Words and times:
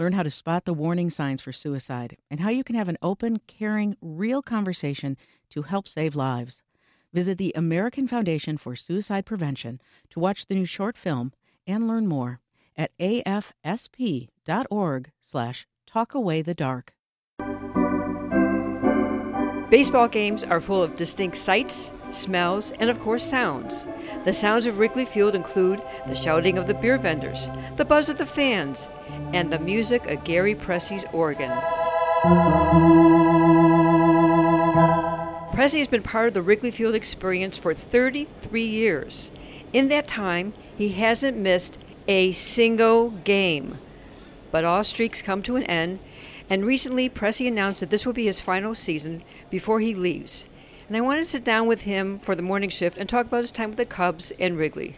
learn 0.00 0.14
how 0.14 0.22
to 0.22 0.30
spot 0.30 0.64
the 0.64 0.72
warning 0.72 1.10
signs 1.10 1.42
for 1.42 1.52
suicide, 1.52 2.16
and 2.30 2.40
how 2.40 2.48
you 2.48 2.64
can 2.64 2.74
have 2.74 2.88
an 2.88 2.96
open, 3.02 3.38
caring, 3.46 3.94
real 4.00 4.40
conversation 4.40 5.14
to 5.50 5.60
help 5.60 5.86
save 5.86 6.16
lives. 6.16 6.62
Visit 7.12 7.36
the 7.36 7.52
American 7.54 8.08
Foundation 8.08 8.56
for 8.56 8.74
Suicide 8.74 9.26
Prevention 9.26 9.78
to 10.08 10.18
watch 10.18 10.46
the 10.46 10.54
new 10.54 10.64
short 10.64 10.96
film 10.96 11.34
and 11.66 11.86
learn 11.86 12.06
more 12.06 12.40
at 12.78 12.96
afsp.org 12.98 14.30
slash 15.20 15.66
talkawaythedark. 15.86 16.88
Baseball 19.70 20.08
games 20.08 20.42
are 20.42 20.60
full 20.60 20.82
of 20.82 20.96
distinct 20.96 21.36
sights, 21.36 21.92
smells, 22.10 22.72
and 22.80 22.90
of 22.90 22.98
course 22.98 23.22
sounds. 23.22 23.86
The 24.24 24.32
sounds 24.32 24.66
of 24.66 24.78
Wrigley 24.78 25.04
Field 25.04 25.36
include 25.36 25.80
the 26.08 26.16
shouting 26.16 26.58
of 26.58 26.66
the 26.66 26.74
beer 26.74 26.98
vendors, 26.98 27.48
the 27.76 27.84
buzz 27.84 28.08
of 28.08 28.18
the 28.18 28.26
fans, 28.26 28.88
and 29.32 29.52
the 29.52 29.60
music 29.60 30.06
of 30.06 30.24
Gary 30.24 30.56
Pressey's 30.56 31.04
organ. 31.12 31.52
Pressey 35.52 35.78
has 35.78 35.88
been 35.88 36.02
part 36.02 36.26
of 36.26 36.34
the 36.34 36.42
Wrigley 36.42 36.72
Field 36.72 36.96
experience 36.96 37.56
for 37.56 37.72
33 37.72 38.66
years. 38.66 39.30
In 39.72 39.88
that 39.88 40.08
time, 40.08 40.52
he 40.76 40.88
hasn't 40.88 41.36
missed 41.36 41.78
a 42.08 42.32
single 42.32 43.10
game. 43.10 43.78
But 44.50 44.64
all 44.64 44.82
streaks 44.82 45.22
come 45.22 45.44
to 45.44 45.54
an 45.54 45.62
end, 45.62 46.00
and 46.50 46.66
recently 46.66 47.08
Pressey 47.08 47.48
announced 47.48 47.80
that 47.80 47.88
this 47.88 48.04
will 48.04 48.12
be 48.12 48.26
his 48.26 48.40
final 48.40 48.74
season 48.74 49.22
before 49.48 49.80
he 49.80 49.94
leaves. 49.94 50.46
And 50.88 50.96
I 50.96 51.00
wanted 51.00 51.20
to 51.20 51.30
sit 51.30 51.44
down 51.44 51.66
with 51.66 51.82
him 51.82 52.18
for 52.18 52.34
the 52.34 52.42
morning 52.42 52.68
shift 52.68 52.98
and 52.98 53.08
talk 53.08 53.26
about 53.26 53.42
his 53.42 53.52
time 53.52 53.70
with 53.70 53.78
the 53.78 53.86
Cubs 53.86 54.32
and 54.38 54.58
Wrigley. 54.58 54.96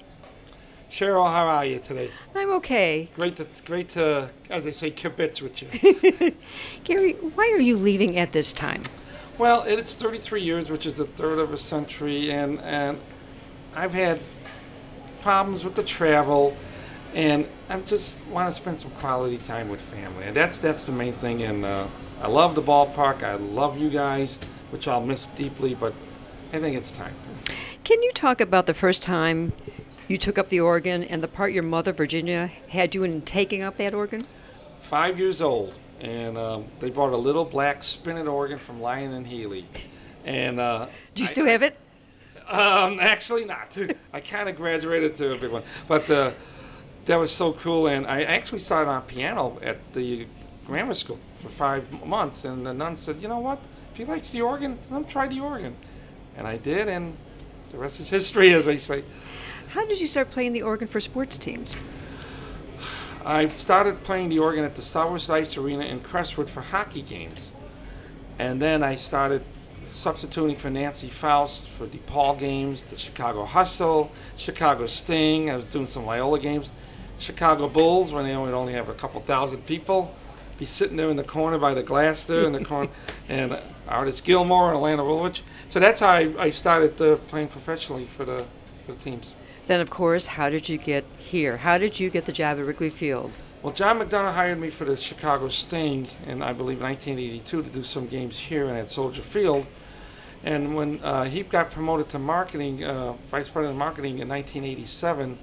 Cheryl, 0.90 1.30
how 1.30 1.46
are 1.46 1.64
you 1.64 1.78
today? 1.78 2.10
I'm 2.34 2.50
okay. 2.52 3.10
Great 3.14 3.36
to, 3.36 3.46
great 3.64 3.90
to, 3.90 4.30
as 4.50 4.64
they 4.64 4.72
say, 4.72 4.90
kibitz 4.90 5.40
with 5.40 5.62
you. 5.62 6.34
Gary, 6.84 7.12
why 7.12 7.50
are 7.54 7.60
you 7.60 7.76
leaving 7.76 8.18
at 8.18 8.32
this 8.32 8.52
time? 8.52 8.82
well, 9.38 9.62
it's 9.62 9.94
33 9.94 10.42
years, 10.42 10.70
which 10.70 10.86
is 10.86 11.00
a 11.00 11.04
third 11.04 11.38
of 11.38 11.52
a 11.52 11.56
century, 11.56 12.30
and, 12.30 12.60
and 12.60 13.00
I've 13.74 13.94
had 13.94 14.20
problems 15.20 15.64
with 15.64 15.74
the 15.74 15.82
travel, 15.82 16.56
and 17.14 17.46
I 17.68 17.78
just 17.80 18.24
want 18.26 18.48
to 18.48 18.52
spend 18.52 18.78
some 18.78 18.90
quality 18.92 19.38
time 19.38 19.68
with 19.68 19.80
family, 19.80 20.24
and 20.24 20.34
that's 20.36 20.58
that's 20.58 20.84
the 20.84 20.92
main 20.92 21.12
thing. 21.12 21.42
And 21.42 21.64
uh, 21.64 21.86
I 22.20 22.28
love 22.28 22.54
the 22.54 22.62
ballpark. 22.62 23.22
I 23.22 23.34
love 23.34 23.78
you 23.78 23.90
guys, 23.90 24.38
which 24.70 24.88
I'll 24.88 25.04
miss 25.04 25.26
deeply, 25.26 25.74
but 25.74 25.94
I 26.52 26.58
think 26.60 26.76
it's 26.76 26.90
time. 26.90 27.14
Can 27.84 28.02
you 28.02 28.12
talk 28.12 28.40
about 28.40 28.66
the 28.66 28.74
first 28.74 29.02
time 29.02 29.52
you 30.08 30.16
took 30.16 30.38
up 30.38 30.48
the 30.48 30.60
organ 30.60 31.02
and 31.04 31.22
the 31.22 31.28
part 31.28 31.52
your 31.52 31.62
mother, 31.62 31.92
Virginia, 31.92 32.50
had 32.68 32.94
you 32.94 33.02
in 33.04 33.22
taking 33.22 33.62
up 33.62 33.76
that 33.78 33.94
organ? 33.94 34.26
Five 34.80 35.18
years 35.18 35.40
old, 35.40 35.78
and 36.00 36.36
um, 36.38 36.64
they 36.80 36.90
bought 36.90 37.12
a 37.12 37.16
little 37.16 37.44
black 37.44 37.82
spinet 37.82 38.26
organ 38.26 38.58
from 38.58 38.80
Lyon 38.80 39.12
and 39.14 39.26
Healy, 39.26 39.66
and 40.24 40.58
uh, 40.60 40.86
Do 41.14 41.22
you 41.22 41.28
I- 41.28 41.32
still 41.32 41.46
have 41.46 41.62
it? 41.62 41.78
Um, 42.48 42.98
actually 43.00 43.44
not. 43.44 43.76
I 44.12 44.20
kind 44.20 44.48
of 44.48 44.56
graduated 44.56 45.14
to 45.16 45.32
a 45.34 45.38
big 45.38 45.50
one, 45.50 45.62
but 45.88 46.10
uh, 46.10 46.32
that 47.06 47.16
was 47.16 47.32
so 47.32 47.52
cool. 47.52 47.86
And 47.86 48.06
I 48.06 48.22
actually 48.22 48.58
started 48.58 48.90
on 48.90 49.02
piano 49.02 49.58
at 49.62 49.78
the 49.92 50.26
grammar 50.66 50.94
school 50.94 51.18
for 51.38 51.48
five 51.48 51.90
months. 52.04 52.44
And 52.44 52.66
the 52.66 52.74
nun 52.74 52.96
said, 52.96 53.20
"You 53.20 53.28
know 53.28 53.40
what? 53.40 53.60
If 53.92 53.98
he 53.98 54.04
likes 54.04 54.30
the 54.30 54.42
organ, 54.42 54.78
let 54.90 54.96
him 54.98 55.04
try 55.04 55.28
the 55.28 55.40
organ." 55.40 55.76
And 56.36 56.46
I 56.46 56.56
did, 56.56 56.88
and 56.88 57.16
the 57.70 57.78
rest 57.78 58.00
is 58.00 58.08
history, 58.18 58.52
as 58.54 58.64
they 58.64 58.78
say. 58.78 59.04
How 59.68 59.86
did 59.86 60.00
you 60.00 60.06
start 60.06 60.30
playing 60.30 60.52
the 60.52 60.62
organ 60.62 60.86
for 60.86 61.00
sports 61.00 61.38
teams? 61.38 61.82
I 63.24 63.48
started 63.48 64.02
playing 64.02 64.30
the 64.30 64.40
organ 64.40 64.64
at 64.64 64.74
the 64.74 64.82
Star 64.82 65.08
Wars 65.08 65.30
Ice 65.30 65.56
Arena 65.56 65.84
in 65.84 66.00
Crestwood 66.00 66.50
for 66.50 66.60
hockey 66.60 67.02
games. 67.02 67.50
And 68.38 68.60
then 68.60 68.82
I 68.82 68.96
started 68.96 69.44
substituting 69.88 70.56
for 70.56 70.70
Nancy 70.70 71.08
Faust 71.08 71.68
for 71.68 71.86
DePaul 71.86 72.38
games, 72.38 72.84
the 72.84 72.96
Chicago 72.96 73.44
Hustle, 73.44 74.10
Chicago 74.36 74.86
Sting. 74.86 75.50
I 75.50 75.56
was 75.56 75.68
doing 75.68 75.86
some 75.86 76.04
Loyola 76.04 76.40
games. 76.40 76.70
Chicago 77.22 77.68
Bulls 77.68 78.12
when 78.12 78.24
they 78.24 78.32
only 78.32 78.52
only 78.52 78.72
have 78.74 78.88
a 78.88 78.94
couple 78.94 79.20
thousand 79.20 79.64
people. 79.64 80.14
Be 80.58 80.66
sitting 80.66 80.96
there 80.96 81.10
in 81.10 81.16
the 81.16 81.24
corner 81.24 81.58
by 81.58 81.74
the 81.74 81.82
glass 81.82 82.24
there 82.24 82.44
in 82.44 82.52
the 82.52 82.64
corner, 82.64 82.90
and 83.28 83.58
Artis 83.88 84.20
Gilmore 84.20 84.68
and 84.68 84.76
Orlando 84.76 85.04
Woolridge. 85.04 85.42
So 85.68 85.80
that's 85.80 86.00
how 86.00 86.10
I, 86.10 86.34
I 86.38 86.50
started 86.50 87.00
uh, 87.00 87.16
playing 87.16 87.48
professionally 87.48 88.06
for 88.06 88.24
the, 88.24 88.44
for 88.86 88.92
the 88.92 88.98
teams. 88.98 89.34
Then, 89.66 89.80
of 89.80 89.90
course, 89.90 90.26
how 90.26 90.50
did 90.50 90.68
you 90.68 90.76
get 90.76 91.04
here? 91.16 91.56
How 91.58 91.78
did 91.78 91.98
you 91.98 92.10
get 92.10 92.24
the 92.24 92.32
job 92.32 92.58
at 92.58 92.66
Wrigley 92.66 92.90
Field? 92.90 93.30
Well, 93.62 93.72
John 93.72 94.00
McDonough 94.00 94.34
hired 94.34 94.58
me 94.58 94.70
for 94.70 94.84
the 94.84 94.96
Chicago 94.96 95.48
Sting 95.48 96.08
in, 96.26 96.42
I 96.42 96.52
believe, 96.52 96.80
1982 96.80 97.62
to 97.62 97.68
do 97.68 97.84
some 97.84 98.08
games 98.08 98.36
here 98.36 98.68
and 98.68 98.76
at 98.76 98.88
Soldier 98.88 99.22
Field. 99.22 99.66
And 100.42 100.74
when 100.74 101.00
uh, 101.04 101.24
he 101.24 101.44
got 101.44 101.70
promoted 101.70 102.08
to 102.10 102.18
marketing, 102.18 102.82
uh, 102.82 103.12
vice 103.30 103.48
president 103.48 103.74
of 103.74 103.78
marketing 103.78 104.18
in 104.18 104.28
1987, 104.28 105.38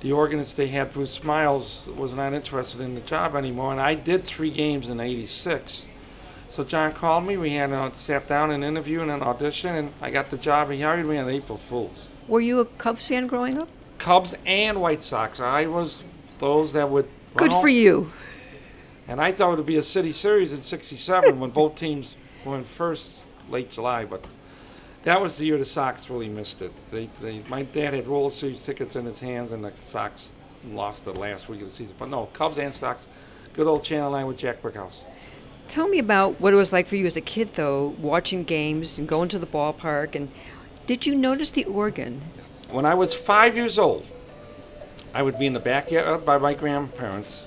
the 0.00 0.12
organist 0.12 0.56
they 0.56 0.68
had, 0.68 0.92
Bruce 0.92 1.22
Miles, 1.24 1.88
was 1.96 2.12
not 2.12 2.32
interested 2.32 2.80
in 2.80 2.94
the 2.94 3.00
job 3.00 3.34
anymore. 3.34 3.72
And 3.72 3.80
I 3.80 3.94
did 3.94 4.24
three 4.24 4.50
games 4.50 4.88
in 4.88 5.00
86. 5.00 5.86
So 6.48 6.64
John 6.64 6.92
called 6.92 7.24
me. 7.24 7.36
We 7.36 7.52
had 7.54 7.70
a, 7.70 7.92
sat 7.94 8.28
down 8.28 8.50
and 8.50 8.62
interview 8.62 9.00
and 9.00 9.10
an 9.10 9.22
audition, 9.22 9.74
and 9.74 9.92
I 10.00 10.10
got 10.10 10.30
the 10.30 10.36
job. 10.36 10.70
He 10.70 10.80
hired 10.80 11.06
me 11.06 11.18
on 11.18 11.28
April 11.28 11.58
Fools. 11.58 12.10
Were 12.28 12.40
you 12.40 12.60
a 12.60 12.66
Cubs 12.66 13.08
fan 13.08 13.26
growing 13.26 13.58
up? 13.58 13.68
Cubs 13.98 14.34
and 14.44 14.80
White 14.80 15.02
Sox. 15.02 15.40
I 15.40 15.66
was 15.66 16.02
those 16.38 16.72
that 16.72 16.88
would. 16.90 17.08
Good 17.36 17.52
run 17.52 17.60
for 17.60 17.68
you. 17.68 18.12
and 19.08 19.20
I 19.20 19.32
thought 19.32 19.52
it 19.52 19.56
would 19.56 19.66
be 19.66 19.76
a 19.76 19.82
city 19.82 20.12
series 20.12 20.52
in 20.52 20.62
'67 20.62 21.38
when 21.38 21.50
both 21.50 21.74
teams 21.74 22.14
were 22.44 22.56
in 22.56 22.64
first 22.64 23.22
late 23.48 23.70
July, 23.70 24.04
but 24.04 24.24
that 25.06 25.20
was 25.20 25.36
the 25.36 25.46
year 25.46 25.56
the 25.56 25.64
Sox 25.64 26.10
really 26.10 26.28
missed 26.28 26.60
it. 26.62 26.72
They, 26.90 27.08
they, 27.20 27.38
my 27.48 27.62
dad 27.62 27.94
had 27.94 28.08
World 28.08 28.32
Series 28.32 28.60
tickets 28.60 28.96
in 28.96 29.04
his 29.04 29.20
hands, 29.20 29.52
and 29.52 29.64
the 29.64 29.72
Sox 29.86 30.32
lost 30.72 31.04
the 31.04 31.12
last 31.12 31.48
week 31.48 31.62
of 31.62 31.68
the 31.68 31.72
season. 31.72 31.94
But 31.96 32.08
no, 32.08 32.26
Cubs 32.32 32.58
and 32.58 32.74
Sox, 32.74 33.06
good 33.54 33.68
old 33.68 33.84
Channel 33.84 34.10
9 34.10 34.26
with 34.26 34.36
Jack 34.36 34.60
Brickhouse. 34.60 35.02
Tell 35.68 35.86
me 35.86 36.00
about 36.00 36.40
what 36.40 36.52
it 36.52 36.56
was 36.56 36.72
like 36.72 36.88
for 36.88 36.96
you 36.96 37.06
as 37.06 37.16
a 37.16 37.20
kid, 37.20 37.54
though, 37.54 37.94
watching 38.00 38.42
games 38.42 38.98
and 38.98 39.06
going 39.06 39.28
to 39.28 39.38
the 39.38 39.46
ballpark. 39.46 40.16
And 40.16 40.28
did 40.88 41.06
you 41.06 41.14
notice 41.14 41.52
the 41.52 41.64
organ? 41.66 42.22
When 42.68 42.84
I 42.84 42.94
was 42.94 43.14
five 43.14 43.56
years 43.56 43.78
old, 43.78 44.04
I 45.14 45.22
would 45.22 45.38
be 45.38 45.46
in 45.46 45.52
the 45.52 45.60
backyard 45.60 46.24
by 46.24 46.38
my 46.38 46.52
grandparents. 46.52 47.46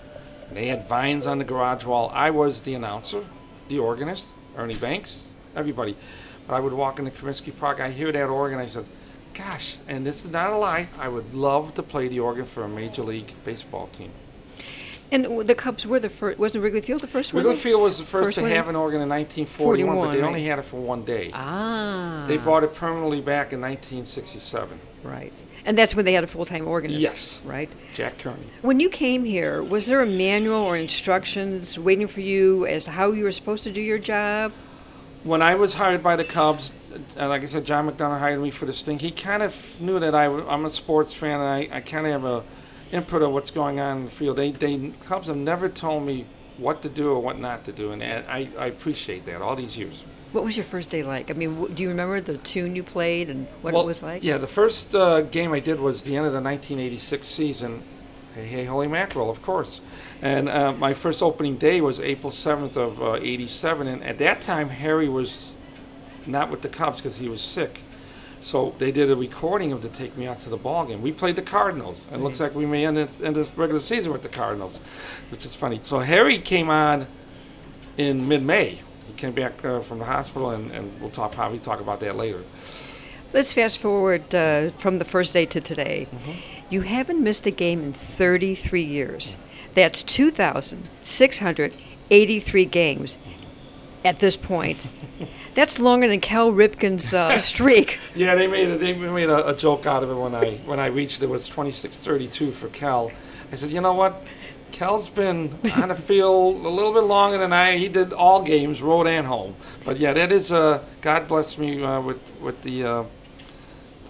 They 0.54 0.68
had 0.68 0.88
vines 0.88 1.28
on 1.28 1.40
the 1.40 1.44
garage 1.44 1.84
wall. 1.84 2.10
I 2.14 2.30
was 2.30 2.62
the 2.62 2.74
announcer, 2.76 3.26
the 3.68 3.80
organist, 3.80 4.28
Ernie 4.56 4.78
Banks, 4.78 5.28
everybody. 5.58 5.98
But 6.50 6.56
I 6.56 6.60
would 6.62 6.74
walk 6.74 6.98
into 6.98 7.12
Comiskey 7.12 7.56
Park. 7.56 7.80
I 7.80 7.92
hear 7.92 8.12
that 8.12 8.26
organ. 8.26 8.58
I 8.58 8.66
said, 8.66 8.86
"Gosh!" 9.36 9.78
And 9.88 10.04
this 10.04 10.26
is 10.26 10.32
not 10.32 10.52
a 10.52 10.58
lie. 10.58 10.90
I 10.98 11.08
would 11.08 11.36
love 11.36 11.76
to 11.76 11.84
play 11.84 12.08
the 12.08 12.20
organ 12.20 12.46
for 12.46 12.64
a 12.64 12.68
major 12.68 13.04
league 13.04 13.32
baseball 13.46 13.88
team. 13.94 14.12
And 15.12 15.48
the 15.48 15.54
Cubs 15.54 15.86
were 15.86 16.00
the 16.00 16.10
first. 16.10 16.40
Wasn't 16.40 16.64
Wrigley 16.64 16.82
Field 16.82 17.02
the 17.02 17.08
first 17.08 17.34
one? 17.36 17.44
Wrigley 17.44 17.56
Field 17.56 17.82
was 17.84 18.00
the 18.00 18.04
first, 18.04 18.36
First 18.36 18.38
to 18.40 18.50
have 18.50 18.68
an 18.68 18.76
organ 18.76 19.00
in 19.00 19.10
1941, 19.10 19.96
but 19.96 20.12
they 20.12 20.22
right. 20.22 20.28
only 20.28 20.46
had 20.46 20.58
it 20.58 20.66
for 20.66 20.78
one 20.78 21.04
day. 21.04 21.30
Ah. 21.36 22.26
They 22.28 22.38
bought 22.38 22.64
it 22.64 22.74
permanently 22.74 23.22
back 23.22 23.54
in 23.54 23.62
1967. 23.62 24.80
Right. 25.04 25.34
And 25.66 25.78
that's 25.78 25.96
when 25.96 26.06
they 26.06 26.14
had 26.14 26.24
a 26.24 26.28
full 26.28 26.46
time 26.46 26.68
organist. 26.68 27.02
Yes. 27.02 27.42
Right. 27.46 27.70
Jack 27.94 28.18
Kearney. 28.18 28.48
When 28.64 28.80
you 28.80 28.90
came 28.90 29.24
here, 29.24 29.62
was 29.62 29.86
there 29.86 30.02
a 30.02 30.06
manual 30.08 30.62
or 30.62 30.76
instructions 30.76 31.78
waiting 31.78 32.08
for 32.08 32.22
you 32.22 32.66
as 32.66 32.86
to 32.86 32.92
how 32.92 33.12
you 33.12 33.24
were 33.24 33.32
supposed 33.32 33.64
to 33.66 33.72
do 33.72 33.82
your 33.82 34.00
job? 34.00 34.52
When 35.24 35.42
I 35.42 35.56
was 35.56 35.74
hired 35.74 36.02
by 36.02 36.16
the 36.16 36.24
Cubs, 36.24 36.72
uh, 37.18 37.28
like 37.28 37.42
I 37.42 37.46
said, 37.46 37.66
John 37.66 37.90
McDonough 37.90 38.20
hired 38.20 38.42
me 38.42 38.52
for 38.52 38.66
this 38.66 38.82
thing. 38.82 39.00
He 39.00 39.12
kind 39.12 39.44
of 39.44 39.80
knew 39.80 40.00
that 40.00 40.16
I, 40.16 40.26
w- 40.26 40.48
I'm 40.48 40.66
a 40.66 40.70
sports 40.70 41.14
fan 41.14 41.40
and 41.40 41.50
I, 41.72 41.78
I 41.78 41.82
kind 41.82 42.06
of 42.06 42.12
have 42.14 42.26
a 42.26 42.44
input 42.92 43.22
of 43.22 43.32
what's 43.32 43.52
going 43.52 43.80
on 43.80 43.98
in 44.00 44.06
the 44.06 44.12
field. 44.12 44.38
They, 44.38 44.52
they 44.52 44.92
Cubs 45.06 45.28
have 45.28 45.38
never 45.38 45.70
told 45.70 46.04
me 46.04 46.26
what 46.58 46.82
to 46.82 46.90
do 46.90 47.10
or 47.12 47.20
what 47.20 47.40
not 47.40 47.64
to 47.66 47.72
do, 47.72 47.92
and 47.92 48.04
I, 48.04 48.50
I 48.58 48.66
appreciate 48.66 49.26
that 49.28 49.42
all 49.42 49.56
these 49.56 49.78
years. 49.78 50.04
What 50.32 50.44
was 50.44 50.58
your 50.58 50.66
first 50.66 50.90
day 50.90 51.04
like? 51.04 51.32
I 51.32 51.34
mean, 51.34 51.74
do 51.74 51.82
you 51.82 51.90
remember 51.90 52.20
the 52.22 52.38
tune 52.38 52.76
you 52.76 52.84
played 52.84 53.30
and 53.30 53.48
what 53.62 53.74
Well, 53.74 53.84
it 53.84 53.88
was 53.88 54.04
like? 54.04 54.24
Yeah, 54.24 54.38
the 54.38 54.48
first 54.48 54.94
uh, 54.94 55.22
game 55.22 55.54
I 55.54 55.60
did 55.60 55.80
was 55.80 56.02
the 56.02 56.16
end 56.18 56.26
of 56.26 56.34
the 56.34 56.42
1986 56.42 57.28
season. 57.28 57.84
Hey, 58.36 58.46
hey, 58.46 58.66
holy 58.66 58.88
mackerel, 58.88 59.30
of 59.30 59.42
course. 59.42 59.82
And 60.22 60.50
uh, 60.50 60.74
my 60.74 60.94
first 60.94 61.24
opening 61.24 61.58
day 61.58 61.82
was 61.82 62.00
April 62.00 62.32
7th 62.32 62.78
of 62.78 63.02
uh, 63.02 63.16
87. 63.16 63.88
And 63.88 64.04
at 64.04 64.20
that 64.20 64.42
time, 64.42 64.70
Harry 64.70 65.10
was 65.10 65.56
not 66.28 66.52
with 66.52 66.62
the 66.62 66.70
Cubs 66.70 66.98
because 66.98 67.18
he 67.18 67.28
was 67.28 67.42
sick. 67.42 67.82
So 68.42 68.76
they 68.78 68.92
did 68.92 69.10
a 69.10 69.16
recording 69.16 69.72
of 69.72 69.82
the 69.82 69.90
Take 69.90 70.16
Me 70.16 70.28
Out 70.28 70.40
to 70.42 70.50
the 70.50 70.58
Ball 70.58 70.86
game. 70.86 71.02
We 71.02 71.12
played 71.12 71.36
the 71.36 71.42
Cardinals, 71.42 72.08
and 72.12 72.22
it 72.22 72.24
looks 72.24 72.40
like 72.40 72.56
we 72.56 72.66
may 72.66 72.86
end, 72.86 72.98
it, 72.98 73.20
end 73.22 73.36
the 73.36 73.44
regular 73.56 73.82
season 73.82 74.14
with 74.14 74.22
the 74.22 74.30
Cardinals, 74.30 74.80
which 75.30 75.44
is 75.44 75.56
funny. 75.56 75.80
So 75.82 76.00
Harry 76.00 76.40
came 76.40 76.70
on 76.70 77.08
in 77.98 78.28
mid-May. 78.28 78.80
He 79.08 79.14
came 79.18 79.34
back 79.34 79.66
uh, 79.66 79.82
from 79.82 80.00
the 80.00 80.06
hospital, 80.06 80.52
and, 80.52 80.72
and 80.72 81.02
we'll 81.02 81.10
talk 81.10 81.32
probably 81.32 81.60
talk 81.60 81.82
about 81.82 82.00
that 82.02 82.16
later. 82.16 82.44
Let's 83.34 83.54
fast 83.54 83.80
forward 83.80 84.34
uh, 84.34 84.70
from 84.78 85.00
the 85.00 85.06
first 85.06 85.34
day 85.34 85.46
to 85.48 85.60
today. 85.60 86.08
Mm-hmm. 86.14 86.59
You 86.70 86.82
haven't 86.82 87.24
missed 87.24 87.48
a 87.48 87.52
game 87.52 87.82
in 87.84 87.94
33 87.94 88.84
years. 88.84 89.38
That's 89.74 90.04
2,683 90.04 92.66
games 92.66 93.18
at 94.06 94.20
this 94.20 94.38
point. 94.38 94.88
That's 95.56 95.80
longer 95.80 96.08
than 96.08 96.22
Cal 96.22 96.52
Ripken's 96.52 97.12
uh, 97.14 97.40
streak. 97.40 98.00
Yeah, 98.16 98.36
they 98.36 98.48
made 98.48 98.70
a, 98.70 98.78
they 98.78 98.94
made 98.94 99.30
a, 99.30 99.48
a, 99.48 99.56
joke 99.56 99.86
out 99.86 100.04
of 100.04 100.10
it 100.10 100.16
when 100.16 100.34
I 100.36 100.56
when 100.66 100.80
I 100.80 100.86
reached 100.88 101.22
it 101.22 101.28
was 101.28 101.50
26:32 101.50 102.54
for 102.54 102.70
Cal. 102.70 103.12
I 103.52 103.56
said, 103.56 103.72
you 103.72 103.82
know 103.82 103.94
what? 103.94 104.24
Cal's 104.72 105.10
been 105.10 105.58
on 105.76 105.90
the 105.90 105.96
field 105.96 106.64
a 106.64 106.70
little 106.70 106.94
bit 106.94 107.04
longer 107.04 107.40
than 107.40 107.52
I. 107.52 107.78
He 107.78 107.88
did 107.88 108.14
all 108.14 108.44
games, 108.44 108.84
road 108.84 109.08
and 109.08 109.26
home. 109.26 109.56
But 109.84 109.98
yeah, 109.98 110.14
that 110.14 110.32
is 110.32 110.52
uh, 110.52 110.84
God 111.02 111.28
bless 111.28 111.58
me 111.58 111.84
uh, 111.84 112.02
with 112.02 112.20
with 112.40 112.62
the 112.62 112.84
uh, 112.84 113.04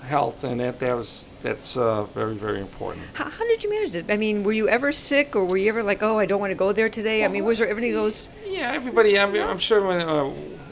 health, 0.02 0.44
and 0.44 0.60
that 0.60 0.80
that 0.80 0.96
was 0.96 1.30
that's 1.42 1.78
uh, 1.78 2.04
very 2.16 2.36
very 2.36 2.60
important. 2.60 3.06
How, 3.14 3.30
how, 3.30 3.46
did 3.46 3.64
you 3.64 3.70
manage 3.70 3.96
it? 3.96 4.06
I 4.10 4.18
mean, 4.18 4.44
were 4.44 4.52
you 4.52 4.68
ever 4.68 4.92
sick, 4.92 5.36
or 5.36 5.46
were 5.46 5.58
you 5.58 5.70
ever 5.70 5.84
like, 5.84 6.02
oh, 6.04 6.20
I 6.20 6.26
don't 6.26 6.40
want 6.40 6.52
to 6.52 6.56
go 6.56 6.72
there 6.72 6.90
today? 6.90 7.22
Well, 7.22 7.30
I 7.30 7.34
mean, 7.34 7.46
was 7.46 7.60
there 7.60 7.70
any 7.70 7.90
of 7.90 7.96
those? 7.96 8.30
Yeah, 8.46 8.72
everybody. 8.74 9.18
I'm, 9.18 9.36
I'm 9.36 9.60
sure 9.60 9.86
when 9.86 10.02
uh, 10.02 10.26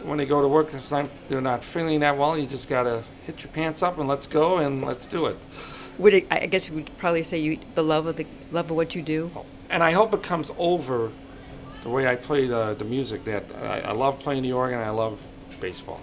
when 0.03 0.17
they 0.17 0.25
go 0.25 0.41
to 0.41 0.47
work, 0.47 0.71
sometimes 0.71 1.09
they're 1.27 1.41
not 1.41 1.63
feeling 1.63 1.99
that 2.01 2.17
well. 2.17 2.37
You 2.37 2.47
just 2.47 2.67
gotta 2.67 3.03
hit 3.25 3.41
your 3.41 3.51
pants 3.51 3.83
up 3.83 3.97
and 3.97 4.07
let's 4.07 4.27
go 4.27 4.57
and 4.57 4.83
let's 4.83 5.07
do 5.07 5.27
it. 5.27 5.37
Would 5.99 6.13
it, 6.13 6.27
I 6.29 6.45
guess 6.45 6.69
you 6.69 6.75
would 6.75 6.95
probably 6.97 7.23
say 7.23 7.39
you 7.39 7.59
the 7.75 7.83
love 7.83 8.05
of 8.05 8.17
the 8.17 8.27
love 8.51 8.69
of 8.69 8.75
what 8.75 8.95
you 8.95 9.01
do. 9.01 9.31
Oh, 9.35 9.45
and 9.69 9.83
I 9.83 9.91
hope 9.91 10.13
it 10.13 10.23
comes 10.23 10.51
over 10.57 11.11
the 11.83 11.89
way 11.89 12.07
I 12.07 12.15
play 12.15 12.47
the, 12.47 12.75
the 12.77 12.85
music. 12.85 13.23
That 13.25 13.45
I, 13.61 13.79
I 13.79 13.91
love 13.91 14.19
playing 14.19 14.43
the 14.43 14.53
organ. 14.53 14.79
I 14.79 14.89
love 14.89 15.19
baseball 15.59 16.01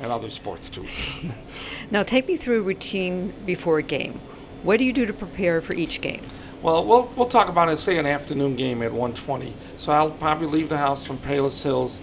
and 0.00 0.10
other 0.10 0.30
sports 0.30 0.68
too. 0.68 0.86
now, 1.90 2.02
take 2.02 2.26
me 2.28 2.36
through 2.36 2.60
a 2.60 2.62
routine 2.62 3.32
before 3.44 3.78
a 3.78 3.82
game. 3.82 4.20
What 4.62 4.78
do 4.78 4.84
you 4.84 4.92
do 4.92 5.06
to 5.06 5.12
prepare 5.12 5.60
for 5.60 5.74
each 5.74 6.00
game? 6.00 6.22
Well, 6.62 6.86
we'll 6.86 7.10
we'll 7.16 7.28
talk 7.28 7.48
about 7.48 7.68
it. 7.68 7.78
Say 7.80 7.98
an 7.98 8.06
afternoon 8.06 8.54
game 8.54 8.82
at 8.82 8.92
1:20. 8.92 9.52
So 9.76 9.92
I'll 9.92 10.10
probably 10.10 10.46
leave 10.46 10.68
the 10.68 10.78
house 10.78 11.04
from 11.04 11.18
Palos 11.18 11.62
Hills 11.62 12.00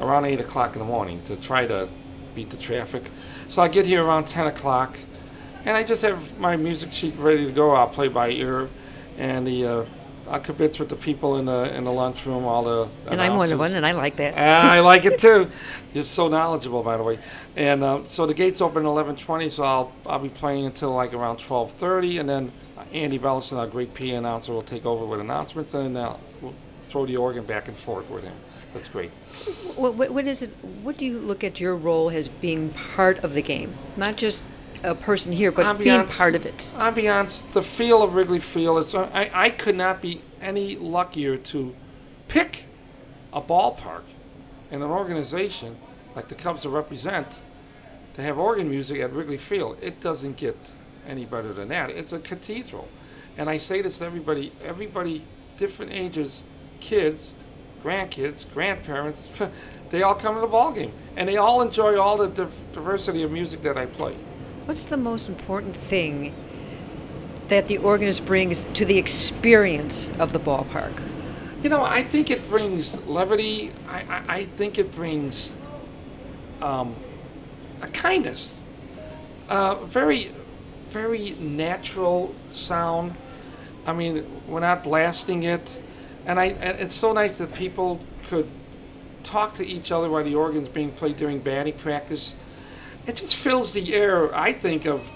around 0.00 0.24
8 0.24 0.40
o'clock 0.40 0.74
in 0.74 0.78
the 0.78 0.84
morning 0.84 1.20
to 1.24 1.36
try 1.36 1.66
to 1.66 1.88
beat 2.34 2.50
the 2.50 2.56
traffic. 2.56 3.10
So 3.48 3.60
I 3.60 3.68
get 3.68 3.86
here 3.86 4.04
around 4.04 4.26
10 4.28 4.46
o'clock, 4.46 4.96
and 5.64 5.76
I 5.76 5.82
just 5.82 6.02
have 6.02 6.38
my 6.38 6.56
music 6.56 6.92
sheet 6.92 7.16
ready 7.16 7.44
to 7.44 7.52
go. 7.52 7.72
I'll 7.72 7.88
play 7.88 8.08
by 8.08 8.30
ear, 8.30 8.68
and 9.18 9.46
the 9.46 9.66
uh, 9.66 9.84
I 10.30 10.38
kibitz 10.38 10.78
with 10.78 10.88
the 10.88 10.96
people 10.96 11.38
in 11.38 11.46
the 11.46 11.74
in 11.74 11.82
the 11.82 11.90
lunchroom, 11.90 12.44
all 12.44 12.62
the 12.62 12.88
and 13.08 13.20
I'm 13.20 13.36
one 13.36 13.50
of 13.50 13.58
them, 13.58 13.74
and 13.74 13.84
I 13.84 13.92
like 13.92 14.16
that. 14.16 14.38
I 14.38 14.78
like 14.92 15.04
it 15.04 15.18
too. 15.18 15.50
You're 15.92 16.04
so 16.04 16.28
knowledgeable, 16.28 16.84
by 16.84 16.96
the 16.96 17.02
way. 17.02 17.18
And 17.56 17.82
uh, 17.82 18.04
so 18.04 18.26
the 18.26 18.34
gates 18.34 18.60
open 18.60 18.86
at 18.86 18.88
11:20, 18.88 19.50
so 19.50 19.64
I'll 19.64 19.92
I'll 20.06 20.20
be 20.20 20.28
playing 20.28 20.66
until 20.66 20.94
like 20.94 21.12
around 21.14 21.38
12:30, 21.38 22.20
and 22.20 22.28
then 22.28 22.52
Andy 22.92 23.18
Bellison, 23.18 23.58
our 23.58 23.66
great 23.66 23.92
PA 23.92 24.04
announcer, 24.04 24.52
will 24.52 24.62
take 24.62 24.86
over 24.86 25.04
with 25.04 25.18
announcements, 25.18 25.74
and 25.74 25.96
then 25.96 26.14
we'll 26.40 26.54
throw 26.86 27.06
the 27.06 27.16
organ 27.16 27.44
back 27.44 27.66
and 27.66 27.76
forth 27.76 28.08
with 28.08 28.22
him. 28.22 28.36
That's 28.72 28.88
great. 28.88 29.10
What, 29.74 29.94
what 29.96 30.26
is 30.28 30.42
it? 30.42 30.50
What 30.82 30.96
do 30.96 31.06
you 31.06 31.18
look 31.18 31.42
at 31.42 31.58
your 31.58 31.74
role 31.74 32.08
as 32.08 32.28
being 32.28 32.70
part 32.70 33.18
of 33.24 33.34
the 33.34 33.42
game, 33.42 33.74
not 33.96 34.16
just 34.16 34.44
a 34.82 34.94
person 34.94 35.32
here, 35.32 35.52
but 35.52 35.66
ambiance, 35.66 35.78
being 35.78 36.06
part 36.06 36.34
of 36.34 36.46
it. 36.46 36.72
Ambiance, 36.76 37.50
the 37.52 37.62
feel 37.62 38.02
of 38.02 38.14
Wrigley 38.14 38.40
Field. 38.40 38.78
It's, 38.80 38.94
uh, 38.94 39.10
I, 39.12 39.30
I 39.46 39.50
could 39.50 39.76
not 39.76 40.00
be 40.00 40.22
any 40.40 40.76
luckier 40.76 41.36
to 41.36 41.74
pick 42.28 42.64
a 43.32 43.40
ballpark 43.40 44.02
and 44.70 44.82
an 44.82 44.90
organization 44.90 45.76
like 46.14 46.28
the 46.28 46.34
Cubs 46.34 46.62
to 46.62 46.68
represent 46.68 47.38
to 48.14 48.22
have 48.22 48.38
organ 48.38 48.68
music 48.68 49.00
at 49.00 49.12
Wrigley 49.12 49.38
Field. 49.38 49.78
It 49.80 50.00
doesn't 50.00 50.36
get 50.36 50.56
any 51.06 51.24
better 51.24 51.52
than 51.52 51.68
that. 51.68 51.90
It's 51.90 52.12
a 52.12 52.18
cathedral. 52.18 52.88
And 53.36 53.48
I 53.48 53.58
say 53.58 53.82
this 53.82 53.98
to 53.98 54.04
everybody, 54.04 54.52
everybody, 54.64 55.24
different 55.56 55.92
ages, 55.92 56.42
kids, 56.80 57.32
grandkids, 57.82 58.44
grandparents, 58.52 59.28
they 59.90 60.02
all 60.02 60.14
come 60.14 60.34
to 60.34 60.40
the 60.40 60.46
ball 60.46 60.72
game. 60.72 60.92
And 61.16 61.28
they 61.28 61.36
all 61.36 61.62
enjoy 61.62 61.98
all 61.98 62.16
the 62.16 62.48
diversity 62.72 63.22
of 63.22 63.30
music 63.30 63.62
that 63.62 63.78
I 63.78 63.86
play. 63.86 64.16
What's 64.70 64.84
the 64.84 64.96
most 64.96 65.28
important 65.28 65.74
thing 65.74 66.32
that 67.48 67.66
the 67.66 67.78
organist 67.78 68.24
brings 68.24 68.66
to 68.66 68.84
the 68.84 68.98
experience 68.98 70.12
of 70.20 70.32
the 70.32 70.38
ballpark? 70.38 70.92
You 71.64 71.70
know, 71.70 71.82
I 71.82 72.04
think 72.04 72.30
it 72.30 72.48
brings 72.48 72.96
levity. 72.98 73.72
I, 73.88 74.02
I, 74.02 74.22
I 74.28 74.44
think 74.44 74.78
it 74.78 74.92
brings 74.92 75.56
um, 76.62 76.94
a 77.82 77.88
kindness, 77.88 78.60
uh, 79.48 79.74
very, 79.86 80.30
very 80.90 81.30
natural 81.30 82.32
sound. 82.52 83.16
I 83.86 83.92
mean, 83.92 84.24
we're 84.46 84.60
not 84.60 84.84
blasting 84.84 85.42
it, 85.42 85.80
and 86.26 86.38
I. 86.38 86.44
It's 86.44 86.94
so 86.94 87.12
nice 87.12 87.38
that 87.38 87.52
people 87.54 87.98
could 88.28 88.48
talk 89.24 89.52
to 89.54 89.66
each 89.66 89.90
other 89.90 90.08
while 90.08 90.22
the 90.22 90.36
organ's 90.36 90.68
being 90.68 90.92
played 90.92 91.16
during 91.16 91.40
batting 91.40 91.76
practice 91.76 92.36
it 93.06 93.16
just 93.16 93.36
fills 93.36 93.72
the 93.72 93.94
air, 93.94 94.34
I 94.34 94.52
think, 94.52 94.86
of 94.86 95.12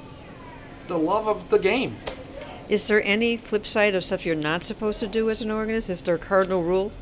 the 0.88 0.98
love 0.98 1.28
of 1.28 1.48
the 1.50 1.58
game. 1.58 1.96
Is 2.68 2.88
there 2.88 3.02
any 3.04 3.36
flip 3.36 3.66
side 3.66 3.94
of 3.94 4.04
stuff 4.04 4.24
you're 4.24 4.34
not 4.34 4.64
supposed 4.64 5.00
to 5.00 5.06
do 5.06 5.30
as 5.30 5.42
an 5.42 5.50
organist? 5.50 5.90
Is 5.90 6.02
there 6.02 6.14
a 6.14 6.18
cardinal 6.18 6.62
rule, 6.62 6.92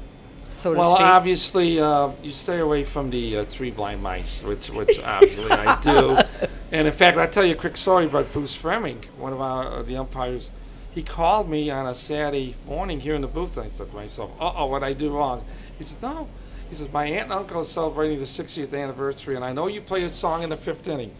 so 0.50 0.72
well, 0.72 0.82
to 0.82 0.88
speak? 0.88 0.98
Well, 0.98 1.12
obviously, 1.12 1.80
uh, 1.80 2.10
you 2.22 2.30
stay 2.30 2.58
away 2.58 2.84
from 2.84 3.10
the 3.10 3.38
uh, 3.38 3.44
three 3.44 3.70
blind 3.70 4.02
mice, 4.02 4.42
which, 4.42 4.70
which 4.70 5.00
obviously 5.02 5.50
I 5.50 5.80
do. 5.80 6.18
And 6.72 6.86
in 6.86 6.94
fact, 6.94 7.18
I'll 7.18 7.28
tell 7.28 7.44
you 7.44 7.52
a 7.52 7.56
quick 7.56 7.76
story 7.76 8.06
about 8.06 8.32
Bruce 8.32 8.56
Froemming, 8.56 9.04
one 9.18 9.34
of 9.34 9.42
our 9.42 9.66
uh, 9.66 9.82
the 9.82 9.98
umpires. 9.98 10.50
He 10.94 11.02
called 11.02 11.48
me 11.48 11.70
on 11.70 11.86
a 11.86 11.94
Saturday 11.94 12.56
morning 12.66 13.00
here 13.00 13.14
in 13.14 13.22
the 13.22 13.28
booth. 13.28 13.56
And 13.56 13.66
I 13.66 13.74
said 13.74 13.90
to 13.90 13.96
myself, 13.96 14.30
"Uh 14.38 14.52
oh, 14.56 14.66
what 14.66 14.80
did 14.80 14.86
I 14.86 14.92
do 14.92 15.10
wrong?" 15.10 15.44
He 15.78 15.84
said, 15.84 16.02
"No, 16.02 16.28
he 16.72 16.78
says, 16.78 16.90
My 16.90 17.04
aunt 17.04 17.24
and 17.24 17.32
uncle 17.34 17.60
are 17.60 17.64
celebrating 17.64 18.18
the 18.18 18.24
60th 18.24 18.72
anniversary, 18.72 19.36
and 19.36 19.44
I 19.44 19.52
know 19.52 19.66
you 19.66 19.82
play 19.82 20.04
a 20.04 20.08
song 20.08 20.42
in 20.42 20.48
the 20.48 20.56
fifth 20.56 20.88
inning. 20.88 21.14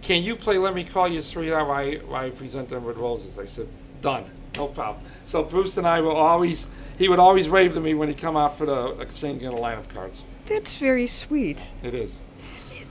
Can 0.00 0.22
you 0.22 0.36
play 0.36 0.58
Let 0.58 0.76
Me 0.76 0.84
Call 0.84 1.08
You 1.08 1.20
Sweetheart 1.20 1.66
while 1.66 2.20
I, 2.20 2.26
I 2.26 2.30
present 2.30 2.68
them 2.68 2.84
with 2.84 2.96
roses? 2.98 3.36
I 3.36 3.46
said, 3.46 3.66
Done. 4.00 4.30
No 4.54 4.68
problem. 4.68 5.04
So 5.24 5.42
Bruce 5.42 5.76
and 5.76 5.88
I 5.88 6.00
will 6.02 6.14
always, 6.14 6.68
he 6.98 7.08
would 7.08 7.18
always 7.18 7.48
wave 7.48 7.74
to 7.74 7.80
me 7.80 7.94
when 7.94 8.08
he 8.08 8.14
come 8.14 8.36
out 8.36 8.56
for 8.56 8.64
the 8.64 8.96
exchanging 9.00 9.48
of 9.48 9.56
the 9.56 9.60
line 9.60 9.78
of 9.78 9.88
cards. 9.88 10.22
That's 10.46 10.76
very 10.76 11.08
sweet. 11.08 11.72
It 11.82 11.94
is. 11.94 12.20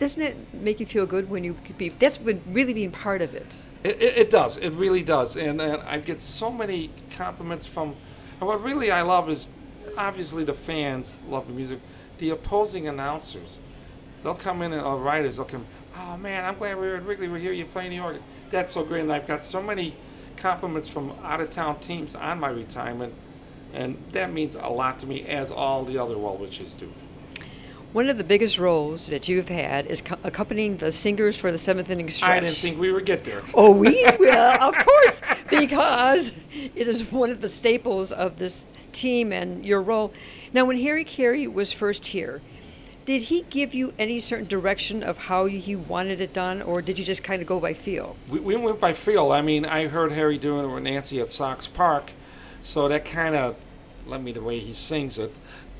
Doesn't 0.01 0.23
it 0.23 0.51
make 0.51 0.79
you 0.79 0.87
feel 0.87 1.05
good 1.05 1.29
when 1.29 1.43
you 1.43 1.55
could 1.63 1.77
be, 1.77 1.89
that's 1.89 2.19
really 2.19 2.73
being 2.73 2.89
part 2.89 3.21
of 3.21 3.35
it. 3.35 3.57
It, 3.83 4.01
it, 4.01 4.17
it 4.17 4.29
does. 4.31 4.57
It 4.57 4.71
really 4.71 5.03
does. 5.03 5.35
And, 5.35 5.61
and 5.61 5.79
I 5.83 5.99
get 5.99 6.23
so 6.23 6.51
many 6.51 6.89
compliments 7.15 7.67
from, 7.67 7.95
and 8.39 8.47
what 8.47 8.63
really 8.63 8.89
I 8.89 9.03
love 9.03 9.29
is 9.29 9.49
obviously 9.95 10.43
the 10.43 10.55
fans 10.55 11.17
love 11.29 11.45
the 11.45 11.53
music 11.53 11.79
the 12.17 12.31
opposing 12.31 12.87
announcers, 12.87 13.59
they'll 14.23 14.33
come 14.33 14.63
in 14.63 14.73
and 14.73 14.81
or 14.81 14.97
writers, 14.97 15.35
they'll 15.35 15.45
come, 15.45 15.67
oh 15.95 16.17
man, 16.17 16.45
I'm 16.45 16.57
glad 16.57 16.79
we 16.79 16.87
are 16.87 16.95
at 16.95 17.05
Wrigley. 17.05 17.27
We're 17.27 17.37
here. 17.37 17.51
You're 17.51 17.67
playing 17.67 17.91
the 17.91 17.99
organ. 17.99 18.23
That's 18.49 18.73
so 18.73 18.83
great. 18.83 19.01
And 19.01 19.13
I've 19.13 19.27
got 19.27 19.43
so 19.43 19.61
many 19.61 19.95
compliments 20.35 20.87
from 20.87 21.11
out 21.23 21.41
of 21.41 21.51
town 21.51 21.79
teams 21.79 22.15
on 22.15 22.39
my 22.39 22.49
retirement, 22.49 23.13
and 23.71 24.01
that 24.13 24.33
means 24.33 24.55
a 24.55 24.67
lot 24.67 24.97
to 24.99 25.05
me, 25.05 25.27
as 25.27 25.51
all 25.51 25.85
the 25.85 25.97
other 25.97 26.17
well 26.17 26.37
wishes 26.37 26.73
do. 26.73 26.91
One 27.93 28.09
of 28.09 28.17
the 28.17 28.23
biggest 28.23 28.57
roles 28.57 29.07
that 29.07 29.27
you've 29.27 29.49
had 29.49 29.85
is 29.85 29.99
co- 29.99 30.17
accompanying 30.23 30.77
the 30.77 30.93
singers 30.93 31.35
for 31.35 31.51
the 31.51 31.57
seventh 31.57 31.89
inning 31.89 32.09
stretch. 32.09 32.29
I 32.29 32.39
didn't 32.39 32.55
think 32.55 32.79
we 32.79 32.89
would 32.93 33.05
get 33.05 33.25
there. 33.25 33.41
Oh, 33.53 33.71
we 33.71 34.07
will, 34.17 34.33
of 34.33 34.77
course, 34.77 35.21
because 35.49 36.33
it 36.53 36.87
is 36.87 37.11
one 37.11 37.31
of 37.31 37.41
the 37.41 37.49
staples 37.49 38.13
of 38.13 38.37
this 38.37 38.65
team 38.93 39.33
and 39.33 39.65
your 39.65 39.81
role. 39.81 40.13
Now, 40.53 40.63
when 40.63 40.77
Harry 40.77 41.03
Caray 41.03 41.47
was 41.47 41.73
first 41.73 42.05
here, 42.07 42.41
did 43.03 43.23
he 43.23 43.45
give 43.49 43.73
you 43.73 43.93
any 43.99 44.19
certain 44.19 44.47
direction 44.47 45.03
of 45.03 45.17
how 45.17 45.47
he 45.47 45.75
wanted 45.75 46.21
it 46.21 46.31
done, 46.31 46.61
or 46.61 46.81
did 46.81 46.97
you 46.97 47.03
just 47.03 47.23
kind 47.23 47.41
of 47.41 47.47
go 47.47 47.59
by 47.59 47.73
feel? 47.73 48.15
We, 48.29 48.39
we 48.39 48.55
went 48.55 48.79
by 48.79 48.93
feel. 48.93 49.33
I 49.33 49.41
mean, 49.41 49.65
I 49.65 49.87
heard 49.87 50.13
Harry 50.13 50.37
doing 50.37 50.63
it 50.63 50.73
with 50.73 50.83
Nancy 50.83 51.19
at 51.19 51.29
Sox 51.29 51.67
Park, 51.67 52.11
so 52.61 52.87
that 52.87 53.03
kind 53.03 53.35
of 53.35 53.57
led 54.05 54.23
me 54.23 54.31
the 54.31 54.41
way 54.41 54.59
he 54.59 54.71
sings 54.71 55.17
it. 55.17 55.33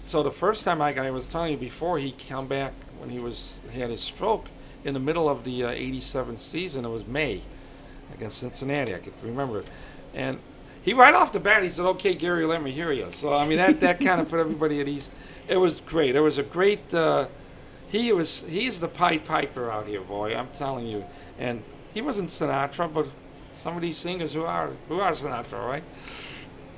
So 0.06 0.24
the 0.24 0.32
first 0.32 0.64
time 0.64 0.82
I, 0.82 0.94
I 0.94 1.12
was 1.12 1.28
telling 1.28 1.52
you 1.52 1.58
before 1.58 2.00
he 2.00 2.12
come 2.12 2.48
back 2.48 2.74
when 3.00 3.10
he 3.10 3.20
was 3.20 3.60
he 3.72 3.80
had 3.80 3.90
his 3.90 4.02
stroke 4.02 4.48
in 4.84 4.94
the 4.94 5.00
middle 5.00 5.30
of 5.30 5.44
the 5.44 5.66
uh, 5.66 5.70
87 5.70 6.38
season, 6.38 6.86
it 6.86 6.90
was 6.90 7.06
May 7.06 7.42
against 8.14 8.38
Cincinnati. 8.38 8.96
I 8.96 9.00
could 9.00 9.14
remember 9.24 9.60
it. 9.60 9.68
And 10.14 10.40
he 10.82 10.94
right 10.94 11.14
off 11.14 11.32
the 11.32 11.40
bat 11.40 11.64
he 11.64 11.70
said, 11.70 11.86
"Okay, 11.86 12.16
Gary, 12.16 12.46
let 12.46 12.62
me 12.62 12.72
hear 12.72 12.92
you." 12.92 13.12
So 13.12 13.34
I 13.34 13.48
mean 13.48 13.58
that 13.58 13.80
that 13.82 14.00
kind 14.00 14.20
of 14.20 14.30
put 14.30 14.40
everybody 14.40 14.82
at 14.82 14.88
ease. 14.88 15.10
It 15.48 15.58
was 15.58 15.80
great. 15.82 16.16
It 16.16 16.22
was 16.22 16.38
a 16.38 16.44
great. 16.44 16.94
Uh, 16.94 17.28
he 17.90 18.12
was 18.14 18.44
he's 18.48 18.80
the 18.80 18.88
Pied 18.88 19.26
Piper 19.26 19.70
out 19.70 19.88
here, 19.88 20.02
boy. 20.02 20.36
I'm 20.36 20.48
telling 20.50 20.88
you. 20.88 21.06
And 21.38 21.64
he 21.94 22.02
wasn't 22.02 22.30
Sinatra, 22.30 22.92
but 22.92 23.08
some 23.54 23.76
of 23.76 23.82
these 23.82 23.98
singers 23.98 24.34
who 24.34 24.44
are 24.44 24.72
who 24.88 25.00
are 25.00 25.12
Sinatra, 25.12 25.66
right? 25.66 25.84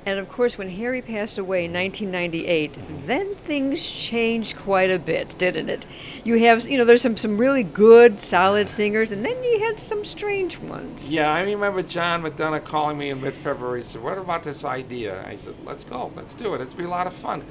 And 0.06 0.18
of 0.18 0.28
course, 0.28 0.58
when 0.58 0.68
Harry 0.68 1.00
passed 1.00 1.38
away 1.38 1.64
in 1.64 1.72
1998, 1.72 3.06
then 3.06 3.34
things 3.36 3.90
changed 3.90 4.54
quite 4.56 4.90
a 4.90 4.98
bit, 4.98 5.36
didn't 5.38 5.70
it? 5.70 5.86
You 6.24 6.38
have, 6.40 6.68
you 6.68 6.76
know, 6.76 6.84
there's 6.84 7.00
some, 7.00 7.16
some 7.16 7.38
really 7.38 7.62
good, 7.62 8.20
solid 8.20 8.68
singers, 8.68 9.12
and 9.12 9.24
then 9.24 9.42
you 9.42 9.60
had 9.60 9.80
some 9.80 10.04
strange 10.04 10.58
ones. 10.58 11.10
Yeah, 11.10 11.32
I 11.32 11.40
remember 11.40 11.82
John 11.82 12.22
McDonough 12.22 12.64
calling 12.64 12.98
me 12.98 13.10
in 13.10 13.22
mid-February. 13.22 13.82
He 13.82 13.88
said, 13.88 14.02
"What 14.02 14.18
about 14.18 14.42
this 14.42 14.64
idea?" 14.64 15.26
I 15.26 15.38
said, 15.38 15.54
"Let's 15.64 15.84
go. 15.84 16.12
Let's 16.14 16.34
do 16.34 16.54
it. 16.54 16.60
It's 16.60 16.74
be 16.74 16.84
a 16.84 16.88
lot 16.88 17.06
of 17.06 17.14
fun." 17.14 17.42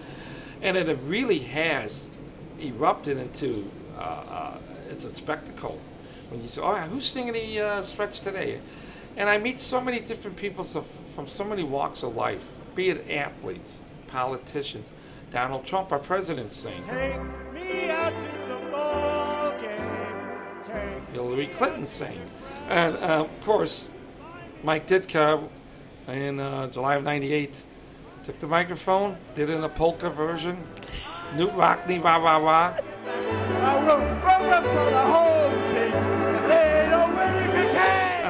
And 0.62 0.78
it 0.78 0.98
really 1.06 1.40
has 1.40 2.04
erupted 2.60 3.18
into 3.18 3.70
uh, 3.98 4.02
uh, 4.02 4.58
it's 4.90 5.06
a 5.06 5.16
spectacle. 5.16 5.80
When 6.30 6.42
you 6.42 6.48
say, 6.48 6.62
"Oh, 6.62 6.76
who's 6.76 7.06
singing 7.06 7.34
the 7.34 7.60
uh, 7.60 7.82
stretch 7.82 8.20
today?" 8.20 8.60
And 9.16 9.30
I 9.30 9.38
meet 9.38 9.60
so 9.60 9.80
many 9.80 10.00
different 10.00 10.38
people 10.38 10.64
so, 10.64 10.84
from 11.16 11.28
so 11.28 11.44
many 11.44 11.64
walks 11.64 12.04
of 12.04 12.16
life, 12.16 12.48
be 12.76 12.90
it 12.90 13.10
athletes, 13.10 13.80
politicians. 14.08 14.90
Donald 15.32 15.66
Trump, 15.66 15.92
our 15.92 16.00
president, 16.00 16.52
sings. 16.52 16.86
Take 16.86 17.22
me 17.54 17.90
out 17.90 18.14
to 18.14 18.48
the 18.48 18.60
ball 18.70 19.52
game. 19.60 20.30
Take 20.66 21.10
Hillary 21.12 21.48
Clinton 21.58 21.88
saying. 21.88 22.30
And 22.70 22.96
uh, 22.98 23.26
of 23.26 23.30
course, 23.44 23.88
Mike 24.64 24.88
Ditka 24.88 25.50
in 26.08 26.40
uh, 26.40 26.68
July 26.68 26.96
of 26.96 27.04
98 27.04 27.64
took 28.26 28.40
the 28.40 28.48
microphone, 28.48 29.18
did 29.36 29.50
it 29.50 29.54
in 29.54 29.64
a 29.64 29.70
polka 29.70 30.10
version. 30.10 30.64
Knute 31.34 31.56
Rockne, 31.56 32.02
rah, 32.02 32.18
rah, 32.18 32.38
rah. 32.38 32.80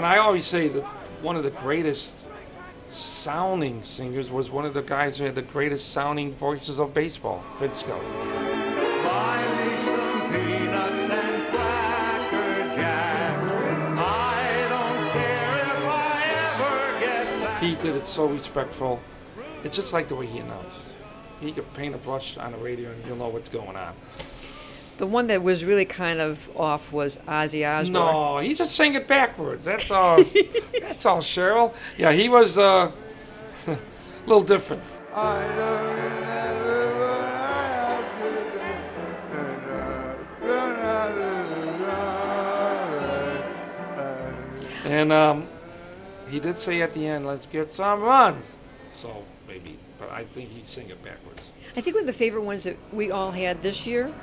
And 0.04 0.12
I 0.12 0.18
always 0.18 0.46
say 0.46 0.68
that 0.68 0.84
one 1.22 1.38
of 1.38 1.46
the 1.46 1.50
greatest 1.50 2.26
sounding 2.92 3.82
singers 3.86 4.30
was 4.30 4.52
one 4.52 4.66
of 4.66 4.74
the 4.74 4.82
guys 4.82 5.18
who 5.18 5.24
had 5.24 5.34
the 5.34 5.42
greatest 5.42 5.94
sounding 5.94 6.34
voices 6.34 6.78
of 6.78 6.94
baseball, 6.94 7.42
Vince 7.58 7.78
Scully. 7.78 8.02
Buy 8.02 9.40
me 9.56 9.78
some 9.78 10.30
peanuts 10.30 11.04
and 11.04 11.50
cracker 11.54 12.76
jacks. 12.76 13.52
I 13.98 14.66
don't 14.68 15.12
care 15.14 15.68
if 15.72 15.86
I 15.88 16.22
ever 16.52 17.00
get 17.00 17.42
back. 17.42 17.64
He 17.64 17.76
did 17.76 17.96
it 17.96 18.06
so 18.06 18.26
respectful. 18.26 19.00
It's 19.64 19.78
just 19.78 19.94
like 19.94 20.10
the 20.10 20.16
way 20.16 20.26
he 20.26 20.40
announces. 20.40 20.92
He 21.40 21.54
could 21.54 21.74
paint 21.76 21.96
a 21.96 21.98
brush 22.00 22.36
on 22.38 22.52
the 22.52 22.58
radio 22.58 22.92
and 22.92 23.06
you'll 23.06 23.16
know 23.16 23.30
what's 23.30 23.48
going 23.48 23.78
on. 23.78 23.96
The 24.98 25.08
one 25.08 25.28
that 25.28 25.42
was 25.42 25.66
really 25.66 25.86
kind 25.86 26.20
of 26.20 26.50
off 26.56 26.92
was 26.92 27.18
Ozzy 27.28 27.68
Osbourne. 27.68 27.94
No, 27.94 28.38
he 28.38 28.54
just 28.54 28.76
sang 28.76 28.94
it 28.94 29.08
backwards. 29.08 29.66
That's 29.66 29.90
all. 29.90 30.24
that's 30.82 31.06
all, 31.06 31.20
Cheryl. 31.20 31.74
Yeah, 31.98 32.12
he 32.12 32.30
was 32.30 32.58
uh, 32.58 32.92
a 33.68 33.78
little 34.28 34.44
different. 34.44 34.84
I 35.14 35.48
don't 35.56 35.96
remember 35.96 37.00
what 37.00 37.20
I 37.20 37.68
have 37.90 38.22
to 38.22 38.30
do. 44.86 44.90
And 44.90 45.12
um, 45.12 45.48
he 46.30 46.40
did 46.40 46.60
say 46.60 46.82
at 46.82 46.94
the 46.94 47.08
end, 47.08 47.26
"Let's 47.26 47.48
get 47.48 47.72
some 47.72 48.02
runs." 48.02 48.46
So 48.96 49.24
maybe, 49.48 49.80
but 50.00 50.12
I 50.12 50.24
think 50.24 50.52
he'd 50.52 50.68
sing 50.68 50.90
it 50.90 51.04
backwards. 51.04 51.50
I 51.76 51.82
think 51.82 51.96
one 51.96 52.04
of 52.04 52.08
the 52.08 52.14
favorite 52.14 52.44
ones 52.44 52.64
that 52.66 52.78
we 52.92 53.10
all 53.10 53.32
had 53.32 53.64
this 53.64 53.88
year 53.88 54.14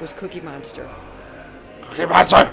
was 0.00 0.12
Cookie 0.12 0.40
Monster. 0.40 0.88
Cookie 1.82 2.06
Monster. 2.06 2.52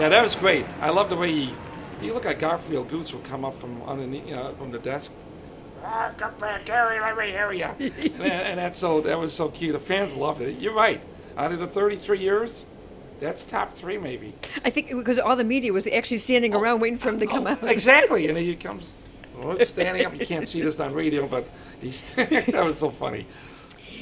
Yeah, 0.00 0.08
that 0.10 0.22
was 0.22 0.34
great. 0.34 0.66
I 0.80 0.90
love 0.90 1.08
the 1.08 1.16
way 1.16 1.32
he. 1.32 1.54
You 2.02 2.12
look 2.12 2.24
like 2.24 2.38
Garfield 2.38 2.90
Goose 2.90 3.14
would 3.14 3.24
come 3.24 3.44
up 3.44 3.58
from 3.58 3.80
underneath, 3.84 4.26
you 4.26 4.34
know, 4.34 4.54
from 4.58 4.70
the 4.70 4.78
desk. 4.78 5.12
Ah, 5.82 6.12
come 6.18 6.34
back, 6.38 6.66
Gary. 6.66 7.00
Let 7.00 7.16
me 7.16 7.28
hear 7.28 7.52
you. 7.52 7.64
and, 7.64 8.20
that, 8.20 8.46
and 8.46 8.58
that's 8.58 8.78
so. 8.78 9.00
That 9.00 9.18
was 9.18 9.32
so 9.32 9.48
cute. 9.48 9.72
The 9.72 9.80
fans 9.80 10.14
loved 10.14 10.42
it. 10.42 10.58
You're 10.58 10.74
right. 10.74 11.00
Out 11.36 11.52
of 11.52 11.60
the 11.60 11.66
33 11.66 12.18
years, 12.18 12.64
that's 13.24 13.44
top 13.44 13.74
three 13.74 13.98
maybe. 13.98 14.34
I 14.64 14.70
think 14.70 14.88
because 14.90 15.18
all 15.18 15.36
the 15.36 15.44
media 15.44 15.72
was 15.72 15.86
actually 15.86 16.18
standing 16.18 16.54
around 16.54 16.80
waiting 16.80 16.98
for 16.98 17.08
him 17.08 17.18
to 17.20 17.26
come 17.26 17.46
Oh, 17.46 17.50
out. 17.50 17.64
Exactly, 17.64 18.28
and 18.28 18.38
he 18.38 18.54
comes 18.68 18.88
well, 19.36 19.58
standing 19.66 20.04
up. 20.06 20.18
You 20.18 20.26
can't 20.26 20.46
see 20.48 20.60
this 20.62 20.78
on 20.78 20.92
radio, 20.94 21.26
but 21.26 21.48
he's 21.80 22.02
that 22.16 22.64
was 22.64 22.78
so 22.78 22.90
funny. 22.90 23.26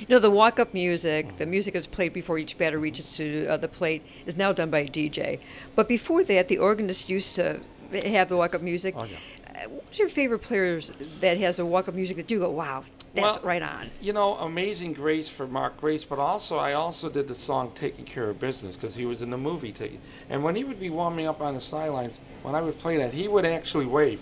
You 0.01 0.07
know, 0.09 0.19
the 0.19 0.31
walk-up 0.31 0.75
music, 0.75 1.39
the 1.39 1.47
music 1.47 1.75
that's 1.75 1.87
played 1.87 2.13
before 2.13 2.37
each 2.37 2.59
batter 2.59 2.79
reaches 2.79 3.17
to 3.19 3.47
uh, 3.47 3.57
the 3.57 3.69
plate, 3.69 4.03
is 4.27 4.37
now 4.37 4.53
done 4.53 4.69
by 4.69 4.81
a 4.81 4.89
DJ. 4.89 5.39
But 5.77 5.87
before 5.87 6.25
that, 6.25 6.49
the 6.49 6.59
organist 6.59 7.09
used 7.09 7.37
to 7.37 7.61
have 7.93 8.29
the 8.29 8.37
walk-up 8.37 8.63
music. 8.63 8.95
Oh, 8.99 9.05
yeah. 9.05 9.17
Uh, 9.47 9.69
What's 9.69 9.99
your 10.01 10.09
favorite 10.09 10.41
players 10.41 10.91
that 11.21 11.39
has 11.39 11.61
a 11.61 11.65
walk-up 11.65 11.95
music 11.95 12.17
that 12.17 12.31
you 12.33 12.41
go, 12.41 12.51
wow, 12.51 12.85
that's 13.15 13.39
Well, 13.39 13.47
right 13.47 13.63
on? 13.63 13.91
You 14.01 14.15
know, 14.15 14.37
Amazing 14.37 14.95
Grace 14.95 15.29
for 15.29 15.47
Mark 15.47 15.79
Grace, 15.79 16.05
but 16.05 16.19
also 16.19 16.57
I 16.57 16.73
also 16.73 17.11
did 17.11 17.29
the 17.29 17.35
song 17.35 17.73
"Taking 17.75 18.07
Care 18.07 18.31
of 18.31 18.41
Business" 18.41 18.75
because 18.75 18.95
he 18.95 19.05
was 19.05 19.21
in 19.21 19.29
the 19.31 19.37
movie. 19.37 19.73
Taking, 19.73 20.01
and 20.31 20.43
when 20.43 20.57
he 20.57 20.65
would 20.65 20.81
be 20.81 20.89
warming 20.89 21.27
up 21.27 21.41
on 21.43 21.55
the 21.55 21.61
sidelines, 21.61 22.19
when 22.43 22.55
I 22.55 22.63
would 22.63 22.79
play 22.79 22.97
that, 22.97 23.13
he 23.13 23.29
would 23.29 23.45
actually 23.45 23.85
wave 23.85 24.21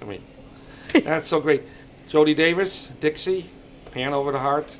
to 0.00 0.06
me. 0.06 0.20
That's 0.92 1.28
so 1.28 1.40
great. 1.40 1.62
Jody 2.08 2.34
Davis, 2.34 2.90
Dixie, 3.00 3.50
Pan 3.92 4.12
Over 4.12 4.32
the 4.32 4.40
Heart, 4.40 4.76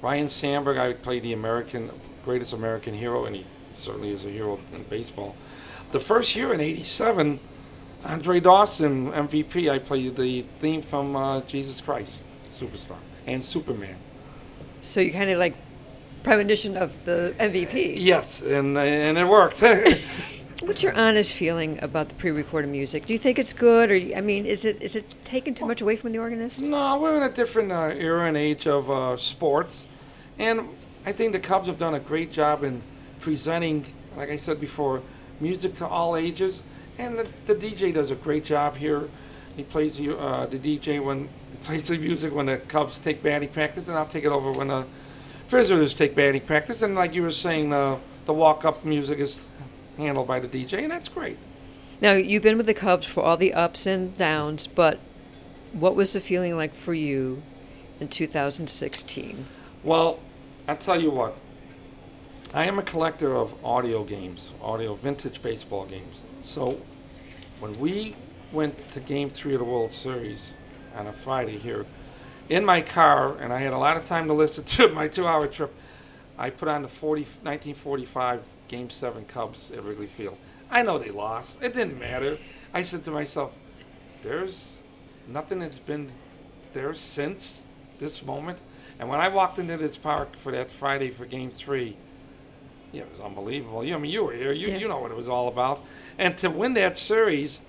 Ryne 0.00 0.30
Sandberg. 0.30 0.78
I 0.78 0.88
would 0.88 1.02
play 1.02 1.20
the 1.20 1.34
American 1.34 1.90
greatest 2.24 2.54
American 2.54 2.94
hero, 2.94 3.26
and 3.26 3.36
he 3.36 3.46
certainly 3.74 4.10
is 4.10 4.24
a 4.24 4.30
hero 4.30 4.58
in 4.72 4.84
baseball. 4.84 5.36
The 5.92 6.00
first 6.00 6.34
year 6.34 6.54
in 6.54 6.60
'87, 6.62 7.40
Andre 8.06 8.40
Dawson 8.40 9.12
MVP. 9.12 9.70
I 9.70 9.78
played 9.78 10.16
the 10.16 10.46
theme 10.60 10.80
from 10.80 11.14
uh, 11.14 11.42
Jesus 11.42 11.82
Christ 11.82 12.22
Superstar 12.60 12.98
and 13.26 13.42
Superman. 13.42 13.96
So 14.82 15.00
you 15.00 15.12
kind 15.12 15.30
of 15.30 15.38
like 15.38 15.54
premonition 16.22 16.76
of 16.76 17.02
the 17.04 17.34
MVP. 17.38 17.94
Yes, 17.96 18.42
and 18.42 18.76
and 18.76 19.18
it 19.18 19.26
worked. 19.26 19.62
What's 20.62 20.82
your 20.82 20.92
honest 20.92 21.32
feeling 21.32 21.82
about 21.82 22.10
the 22.10 22.14
pre-recorded 22.16 22.68
music? 22.68 23.06
Do 23.06 23.14
you 23.14 23.18
think 23.18 23.38
it's 23.38 23.54
good, 23.54 23.90
or 23.90 23.94
I 23.94 24.20
mean, 24.20 24.44
is 24.44 24.66
it 24.66 24.80
is 24.82 24.94
it 24.94 25.14
taking 25.24 25.54
too 25.54 25.64
much 25.66 25.80
away 25.80 25.96
from 25.96 26.12
the 26.12 26.18
organist? 26.18 26.62
no, 26.62 26.98
we're 26.98 27.16
in 27.16 27.22
a 27.22 27.32
different 27.32 27.72
uh, 27.72 27.94
era 27.96 28.28
and 28.28 28.36
age 28.36 28.66
of 28.66 28.90
uh, 28.90 29.16
sports, 29.16 29.86
and 30.38 30.68
I 31.06 31.12
think 31.12 31.32
the 31.32 31.40
Cubs 31.40 31.66
have 31.66 31.78
done 31.78 31.94
a 31.94 32.00
great 32.00 32.30
job 32.30 32.62
in 32.62 32.82
presenting, 33.20 33.86
like 34.16 34.28
I 34.28 34.36
said 34.36 34.60
before, 34.60 35.02
music 35.40 35.74
to 35.76 35.86
all 35.86 36.14
ages, 36.14 36.60
and 36.98 37.18
the, 37.18 37.26
the 37.46 37.54
DJ 37.54 37.94
does 37.94 38.10
a 38.10 38.14
great 38.14 38.44
job 38.44 38.76
here. 38.76 39.08
He 39.60 39.64
plays 39.64 39.98
the, 39.98 40.18
uh, 40.18 40.46
the 40.46 40.56
DJ 40.56 41.04
when 41.04 41.28
he 41.50 41.58
plays 41.64 41.88
the 41.88 41.98
music 41.98 42.34
when 42.34 42.46
the 42.46 42.56
Cubs 42.56 42.96
take 42.96 43.22
batting 43.22 43.50
practice, 43.50 43.88
and 43.88 43.98
I'll 43.98 44.06
take 44.06 44.24
it 44.24 44.32
over 44.32 44.50
when 44.50 44.68
the 44.68 44.86
visitors 45.48 45.92
take 45.92 46.14
batting 46.14 46.40
practice. 46.40 46.80
And 46.80 46.94
like 46.94 47.12
you 47.12 47.20
were 47.20 47.30
saying, 47.30 47.68
the 47.68 47.98
the 48.24 48.32
walk-up 48.32 48.86
music 48.86 49.18
is 49.18 49.44
handled 49.98 50.26
by 50.26 50.40
the 50.40 50.48
DJ, 50.48 50.78
and 50.78 50.90
that's 50.90 51.10
great. 51.10 51.36
Now 52.00 52.12
you've 52.12 52.42
been 52.42 52.56
with 52.56 52.64
the 52.64 52.72
Cubs 52.72 53.04
for 53.04 53.22
all 53.22 53.36
the 53.36 53.52
ups 53.52 53.86
and 53.86 54.16
downs, 54.16 54.66
but 54.66 54.98
what 55.74 55.94
was 55.94 56.14
the 56.14 56.20
feeling 56.20 56.56
like 56.56 56.74
for 56.74 56.94
you 56.94 57.42
in 58.00 58.08
2016? 58.08 59.44
Well, 59.84 60.20
I 60.66 60.74
tell 60.74 60.98
you 60.98 61.10
what. 61.10 61.36
I 62.54 62.64
am 62.64 62.78
a 62.78 62.82
collector 62.82 63.36
of 63.36 63.54
audio 63.62 64.04
games, 64.04 64.52
audio 64.62 64.94
vintage 64.94 65.42
baseball 65.42 65.84
games. 65.84 66.16
So 66.44 66.80
when 67.58 67.78
we 67.78 68.16
went 68.52 68.90
to 68.92 69.00
game 69.00 69.30
three 69.30 69.54
of 69.54 69.60
the 69.60 69.64
World 69.64 69.92
Series 69.92 70.52
on 70.96 71.06
a 71.06 71.12
Friday 71.12 71.58
here, 71.58 71.86
in 72.48 72.64
my 72.64 72.80
car, 72.80 73.36
and 73.38 73.52
I 73.52 73.60
had 73.60 73.72
a 73.72 73.78
lot 73.78 73.96
of 73.96 74.04
time 74.06 74.26
to 74.26 74.34
listen 74.34 74.64
to 74.76 74.88
my 74.88 75.08
two 75.08 75.26
hour 75.26 75.46
trip, 75.46 75.72
I 76.38 76.50
put 76.50 76.68
on 76.68 76.82
the 76.82 76.88
40, 76.88 77.22
1945 77.22 78.42
Game 78.68 78.90
7 78.90 79.24
Cubs 79.26 79.70
at 79.72 79.84
Wrigley 79.84 80.06
Field. 80.06 80.36
I 80.70 80.82
know 80.82 80.98
they 80.98 81.10
lost. 81.10 81.56
It 81.60 81.74
didn't 81.74 81.98
matter. 81.98 82.38
I 82.72 82.82
said 82.82 83.04
to 83.04 83.10
myself, 83.10 83.52
there's 84.22 84.68
nothing 85.28 85.58
that's 85.60 85.76
been 85.78 86.10
there 86.72 86.94
since 86.94 87.62
this 87.98 88.24
moment. 88.24 88.58
And 88.98 89.08
when 89.08 89.18
I 89.20 89.28
walked 89.28 89.58
into 89.58 89.76
this 89.76 89.96
park 89.96 90.36
for 90.36 90.52
that 90.52 90.70
Friday 90.70 91.10
for 91.10 91.24
Game 91.26 91.50
Three, 91.50 91.96
yeah, 92.92 93.02
it 93.02 93.10
was 93.10 93.20
unbelievable. 93.20 93.84
You, 93.84 93.94
I 93.94 93.98
mean, 93.98 94.10
you 94.10 94.24
were 94.24 94.32
here. 94.32 94.52
You, 94.52 94.68
Yeah. 94.68 94.76
you 94.76 94.88
know 94.88 94.98
what 94.98 95.10
it 95.10 95.16
was 95.16 95.28
all 95.28 95.48
about. 95.48 95.84
And 96.18 96.36
to 96.38 96.48
win 96.48 96.74
that 96.74 96.96
series, 96.96 97.60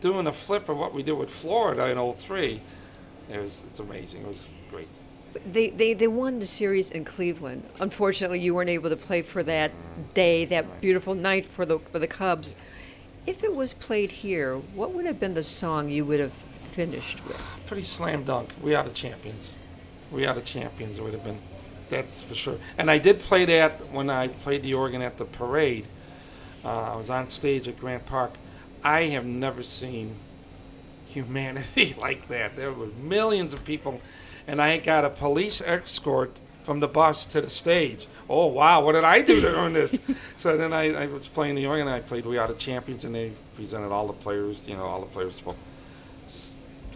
doing 0.00 0.26
a 0.26 0.32
flip 0.32 0.68
of 0.68 0.76
what 0.76 0.94
we 0.94 1.02
did 1.02 1.12
with 1.12 1.30
Florida 1.30 1.86
in 1.86 2.14
03, 2.14 2.62
it 3.28 3.40
was 3.40 3.62
it's 3.70 3.80
amazing. 3.80 4.22
It 4.22 4.28
was 4.28 4.46
great. 4.70 4.88
They, 5.52 5.70
they, 5.70 5.94
they 5.94 6.08
won 6.08 6.40
the 6.40 6.46
series 6.46 6.90
in 6.90 7.04
Cleveland. 7.04 7.62
Unfortunately, 7.78 8.40
you 8.40 8.54
weren't 8.54 8.70
able 8.70 8.90
to 8.90 8.96
play 8.96 9.22
for 9.22 9.44
that 9.44 9.70
day, 10.12 10.44
that 10.46 10.80
beautiful 10.80 11.14
night 11.14 11.46
for 11.46 11.64
the 11.64 11.78
for 11.78 11.98
the 11.98 12.08
Cubs. 12.08 12.56
If 13.26 13.44
it 13.44 13.54
was 13.54 13.74
played 13.74 14.10
here, 14.10 14.56
what 14.56 14.92
would 14.92 15.04
have 15.04 15.20
been 15.20 15.34
the 15.34 15.42
song 15.42 15.88
you 15.88 16.04
would 16.06 16.20
have 16.20 16.44
finished 16.72 17.24
with? 17.26 17.36
Pretty 17.66 17.84
slam 17.84 18.24
dunk. 18.24 18.52
We 18.60 18.74
are 18.74 18.82
the 18.82 18.90
champions. 18.90 19.54
We 20.10 20.26
are 20.26 20.34
the 20.34 20.40
champions. 20.40 20.98
It 20.98 21.02
would 21.02 21.12
have 21.12 21.22
been, 21.22 21.38
that's 21.88 22.22
for 22.22 22.34
sure. 22.34 22.58
And 22.78 22.90
I 22.90 22.98
did 22.98 23.20
play 23.20 23.44
that 23.44 23.92
when 23.92 24.10
I 24.10 24.28
played 24.28 24.62
the 24.62 24.74
organ 24.74 25.02
at 25.02 25.18
the 25.18 25.24
parade. 25.24 25.86
Uh, 26.64 26.94
I 26.94 26.96
was 26.96 27.10
on 27.10 27.28
stage 27.28 27.68
at 27.68 27.78
Grant 27.78 28.04
Park. 28.06 28.32
I 28.82 29.06
have 29.06 29.24
never 29.24 29.62
seen 29.62 30.16
humanity 31.06 31.94
like 32.00 32.28
that. 32.28 32.56
There 32.56 32.72
were 32.72 32.86
millions 32.86 33.52
of 33.52 33.64
people, 33.64 34.00
and 34.46 34.60
I 34.60 34.78
got 34.78 35.04
a 35.04 35.10
police 35.10 35.60
escort 35.60 36.36
from 36.64 36.80
the 36.80 36.88
bus 36.88 37.24
to 37.26 37.40
the 37.40 37.50
stage. 37.50 38.06
Oh 38.28 38.46
wow, 38.46 38.84
what 38.84 38.92
did 38.92 39.04
I 39.04 39.22
do 39.22 39.40
to 39.40 39.56
earn 39.56 39.72
this? 39.72 39.96
so 40.36 40.56
then 40.56 40.72
I, 40.72 40.92
I 40.92 41.06
was 41.06 41.26
playing 41.28 41.56
the 41.56 41.66
organ, 41.66 41.88
and 41.88 41.96
I 41.96 42.00
played 42.00 42.24
"We 42.26 42.38
Are 42.38 42.46
the 42.46 42.54
Champions," 42.54 43.04
and 43.04 43.14
they 43.14 43.32
presented 43.54 43.90
all 43.90 44.06
the 44.06 44.12
players. 44.12 44.62
You 44.66 44.76
know, 44.76 44.84
all 44.84 45.00
the 45.00 45.06
players 45.06 45.36
spoke. 45.36 45.56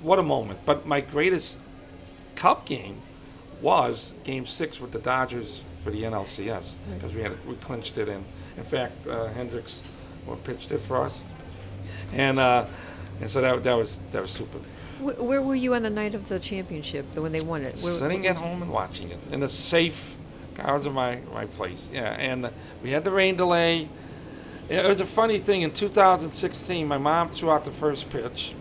What 0.02 0.18
a 0.18 0.22
moment! 0.22 0.60
But 0.64 0.86
my 0.86 1.00
greatest 1.00 1.58
Cub 2.36 2.64
game 2.66 3.02
was 3.60 4.12
Game 4.22 4.46
Six 4.46 4.80
with 4.80 4.92
the 4.92 4.98
Dodgers 4.98 5.62
for 5.82 5.90
the 5.90 6.02
NLCS 6.02 6.76
because 6.94 7.12
we 7.12 7.22
had 7.22 7.44
we 7.46 7.56
clinched 7.56 7.98
it 7.98 8.08
in. 8.08 8.24
In 8.56 8.64
fact, 8.64 9.06
uh, 9.06 9.28
Hendricks 9.28 9.80
pitched 10.44 10.70
it 10.70 10.80
for 10.82 11.02
us, 11.02 11.20
and 12.12 12.38
uh, 12.38 12.66
and 13.20 13.28
so 13.30 13.40
that 13.40 13.62
that 13.64 13.74
was 13.74 13.98
that 14.12 14.22
was 14.22 14.30
super. 14.30 14.58
Wh- 15.00 15.22
Where 15.22 15.42
were 15.42 15.54
you 15.54 15.74
on 15.74 15.82
the 15.82 15.90
night 15.90 16.14
of 16.14 16.28
the 16.28 16.38
championship, 16.38 17.06
the- 17.14 17.22
when 17.22 17.32
they 17.32 17.40
won 17.40 17.62
it? 17.62 17.80
Where, 17.80 17.94
Sitting 17.94 18.26
at 18.26 18.36
home 18.36 18.62
and 18.62 18.70
watching 18.70 19.10
it 19.10 19.18
in 19.30 19.40
the 19.40 19.48
safe 19.48 20.16
hours 20.58 20.86
of 20.86 20.92
my, 20.94 21.18
my 21.32 21.46
place. 21.46 21.88
Yeah, 21.92 22.12
and 22.12 22.46
uh, 22.46 22.50
we 22.82 22.90
had 22.90 23.02
the 23.04 23.10
rain 23.10 23.36
delay. 23.36 23.88
It 24.68 24.86
was 24.86 25.00
a 25.00 25.06
funny 25.06 25.38
thing. 25.40 25.62
In 25.62 25.72
2016, 25.72 26.86
my 26.86 26.96
mom 26.96 27.28
threw 27.28 27.50
out 27.50 27.64
the 27.64 27.70
first 27.72 28.08
pitch, 28.08 28.54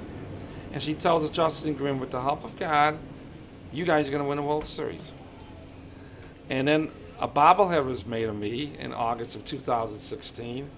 and 0.73 0.81
she 0.81 0.95
tells 0.95 1.23
us, 1.23 1.29
Justin 1.29 1.75
Grimm, 1.75 1.99
with 1.99 2.11
the 2.11 2.19
help 2.21 2.43
of 2.43 2.57
God, 2.59 2.97
you 3.71 3.85
guys 3.85 4.07
are 4.07 4.11
going 4.11 4.23
to 4.23 4.27
win 4.27 4.37
the 4.37 4.43
World 4.43 4.65
Series. 4.65 5.11
And 6.49 6.67
then 6.67 6.91
a 7.19 7.27
bobblehead 7.27 7.85
was 7.85 8.05
made 8.05 8.25
of 8.27 8.35
me 8.35 8.73
in 8.77 8.91
August 8.91 9.35
of 9.35 9.45
2016. 9.45 10.69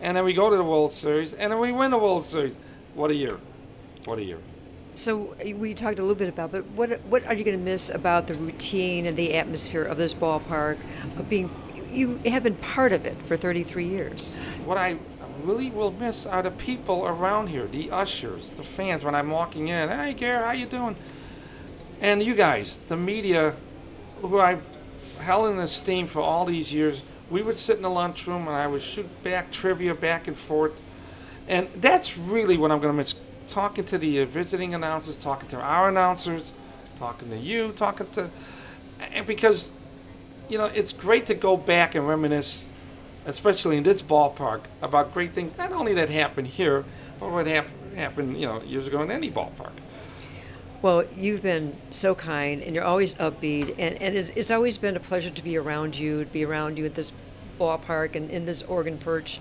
And 0.00 0.16
then 0.16 0.24
we 0.24 0.32
go 0.32 0.50
to 0.50 0.56
the 0.56 0.64
World 0.64 0.92
Series, 0.92 1.32
and 1.32 1.52
then 1.52 1.58
we 1.58 1.72
win 1.72 1.90
the 1.90 1.98
World 1.98 2.22
Series. 2.22 2.54
What 2.94 3.10
a 3.10 3.14
year. 3.14 3.38
What 4.04 4.18
a 4.18 4.24
year. 4.24 4.38
So 4.94 5.34
uh, 5.44 5.54
we 5.56 5.74
talked 5.74 5.98
a 5.98 6.02
little 6.02 6.16
bit 6.16 6.28
about, 6.28 6.52
but 6.52 6.66
what 6.70 7.00
what 7.02 7.26
are 7.26 7.34
you 7.34 7.44
going 7.44 7.58
to 7.58 7.64
miss 7.64 7.88
about 7.90 8.26
the 8.26 8.34
routine 8.34 9.06
and 9.06 9.16
the 9.16 9.34
atmosphere 9.34 9.84
of 9.84 9.96
this 9.96 10.14
ballpark? 10.14 10.78
Of 11.16 11.28
being, 11.28 11.50
you 11.92 12.20
have 12.26 12.42
been 12.42 12.56
part 12.56 12.92
of 12.92 13.06
it 13.06 13.16
for 13.26 13.36
33 13.36 13.86
years. 13.86 14.34
What 14.64 14.78
I 14.78 14.98
really 15.42 15.70
will 15.70 15.92
miss 15.92 16.26
are 16.26 16.42
the 16.42 16.50
people 16.50 17.06
around 17.06 17.48
here, 17.48 17.66
the 17.66 17.90
ushers, 17.90 18.50
the 18.50 18.64
fans. 18.64 19.04
When 19.04 19.14
I'm 19.14 19.30
walking 19.30 19.68
in, 19.68 19.88
hey, 19.88 20.14
Gary, 20.14 20.44
how 20.44 20.52
you 20.52 20.66
doing? 20.66 20.96
And 22.00 22.22
you 22.22 22.34
guys, 22.34 22.78
the 22.88 22.96
media, 22.96 23.54
who 24.20 24.40
I've 24.40 24.62
held 25.20 25.50
in 25.50 25.58
esteem 25.58 26.06
for 26.06 26.20
all 26.20 26.44
these 26.44 26.72
years. 26.72 27.02
We 27.30 27.42
would 27.42 27.56
sit 27.56 27.76
in 27.76 27.82
the 27.82 27.90
lunchroom 27.90 28.48
and 28.48 28.56
I 28.56 28.66
would 28.66 28.82
shoot 28.82 29.06
back 29.22 29.52
trivia 29.52 29.94
back 29.94 30.28
and 30.28 30.36
forth, 30.36 30.72
and 31.46 31.68
that's 31.76 32.16
really 32.16 32.56
what 32.56 32.70
I'm 32.70 32.80
going 32.80 32.92
to 32.92 32.96
miss. 32.96 33.14
Talking 33.48 33.84
to 33.86 33.98
the 33.98 34.20
uh, 34.20 34.26
visiting 34.26 34.74
announcers, 34.74 35.16
talking 35.16 35.48
to 35.50 35.56
our 35.56 35.88
announcers, 35.88 36.52
talking 36.98 37.30
to 37.30 37.38
you, 37.38 37.72
talking 37.72 38.06
to, 38.12 38.30
and 39.00 39.26
because, 39.26 39.70
you 40.48 40.58
know, 40.58 40.66
it's 40.66 40.92
great 40.92 41.24
to 41.26 41.34
go 41.34 41.56
back 41.56 41.94
and 41.94 42.06
reminisce 42.06 42.66
especially 43.28 43.76
in 43.76 43.82
this 43.82 44.00
ballpark, 44.00 44.62
about 44.80 45.12
great 45.12 45.34
things 45.34 45.56
not 45.58 45.70
only 45.70 45.92
that 45.94 46.08
happened 46.08 46.46
here, 46.46 46.84
but 47.20 47.30
what 47.30 47.46
hap- 47.46 47.68
happened, 47.94 48.40
you 48.40 48.46
know, 48.46 48.62
years 48.62 48.86
ago 48.86 49.02
in 49.02 49.10
any 49.10 49.30
ballpark. 49.30 49.72
Well, 50.80 51.04
you've 51.16 51.42
been 51.42 51.76
so 51.90 52.14
kind, 52.14 52.62
and 52.62 52.72
you're 52.72 52.84
always 52.84 53.14
upbeat, 53.14 53.74
and, 53.78 54.00
and 54.00 54.16
it's, 54.16 54.30
it's 54.36 54.52
always 54.52 54.78
been 54.78 54.96
a 54.96 55.00
pleasure 55.00 55.30
to 55.30 55.42
be 55.42 55.56
around 55.56 55.98
you, 55.98 56.24
to 56.24 56.30
be 56.30 56.44
around 56.44 56.78
you 56.78 56.84
at 56.84 56.94
this 56.94 57.12
ballpark 57.58 58.14
and 58.14 58.30
in 58.30 58.44
this 58.44 58.62
organ 58.62 58.96
perch. 58.96 59.40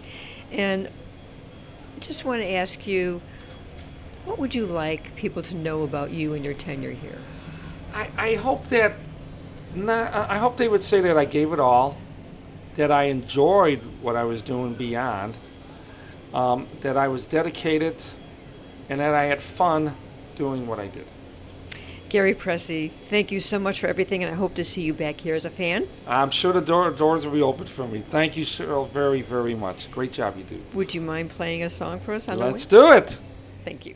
And 0.52 0.88
I 0.88 2.00
just 2.00 2.26
want 2.26 2.42
to 2.42 2.52
ask 2.52 2.88
you, 2.88 3.22
what 4.26 4.40
would 4.40 4.56
you 4.56 4.66
like 4.66 5.16
people 5.16 5.44
to 5.44 5.56
know 5.56 5.84
about 5.84 6.10
you 6.10 6.34
and 6.34 6.44
your 6.44 6.56
tenure 6.56 6.92
here? 6.92 7.20
I, 7.94 8.10
I 8.18 8.36
hope 8.36 8.68
that 8.70 8.94
not, 9.76 10.12
I 10.14 10.40
hope 10.40 10.58
they 10.58 10.68
would 10.68 10.82
say 10.82 11.02
that 11.02 11.18
I 11.18 11.26
gave 11.26 11.54
it 11.54 11.60
all, 11.60 11.98
that 12.78 12.92
I 12.92 13.04
enjoyed 13.04 13.82
what 14.02 14.16
I 14.16 14.24
was 14.24 14.42
doing 14.42 14.74
beyond, 14.74 15.38
um, 16.34 16.68
that 16.82 16.98
I 16.98 17.08
was 17.10 17.28
dedicated, 17.28 18.02
and 18.90 19.00
that 19.00 19.14
I 19.14 19.26
had 19.26 19.40
fun 19.40 19.96
doing 20.36 20.66
what 20.66 20.80
I 20.80 20.88
did. 20.88 21.06
Gary 22.10 22.34
Pressey, 22.34 22.92
thank 23.10 23.32
you 23.32 23.40
so 23.40 23.60
much 23.60 23.80
for 23.80 23.88
everything, 23.88 24.24
and 24.24 24.32
I 24.32 24.36
hope 24.36 24.56
to 24.56 24.64
see 24.64 24.82
you 24.82 24.94
back 24.94 25.22
here 25.22 25.36
as 25.36 25.46
a 25.46 25.50
fan. 25.50 25.88
I'm 26.08 26.32
sure 26.32 26.54
the 26.54 26.62
door, 26.62 26.90
doors 26.92 27.26
will 27.26 27.34
be 27.34 27.42
open 27.42 27.68
for 27.68 27.88
me. 27.88 28.02
Thank 28.02 28.38
you, 28.38 28.46
Cheryl, 28.46 28.90
very, 28.92 29.22
very 29.22 29.56
much. 29.56 29.92
Great 29.92 30.14
job 30.14 30.38
you 30.38 30.44
do. 30.44 30.62
Would 30.74 30.94
you 30.94 31.02
mind 31.02 31.30
playing 31.30 31.64
a 31.64 31.70
song 31.70 32.00
for 32.00 32.14
us 32.14 32.28
Let's 32.28 32.66
do 32.66 32.92
it. 32.92 33.20
Thank 33.66 33.86
you. 33.86 33.96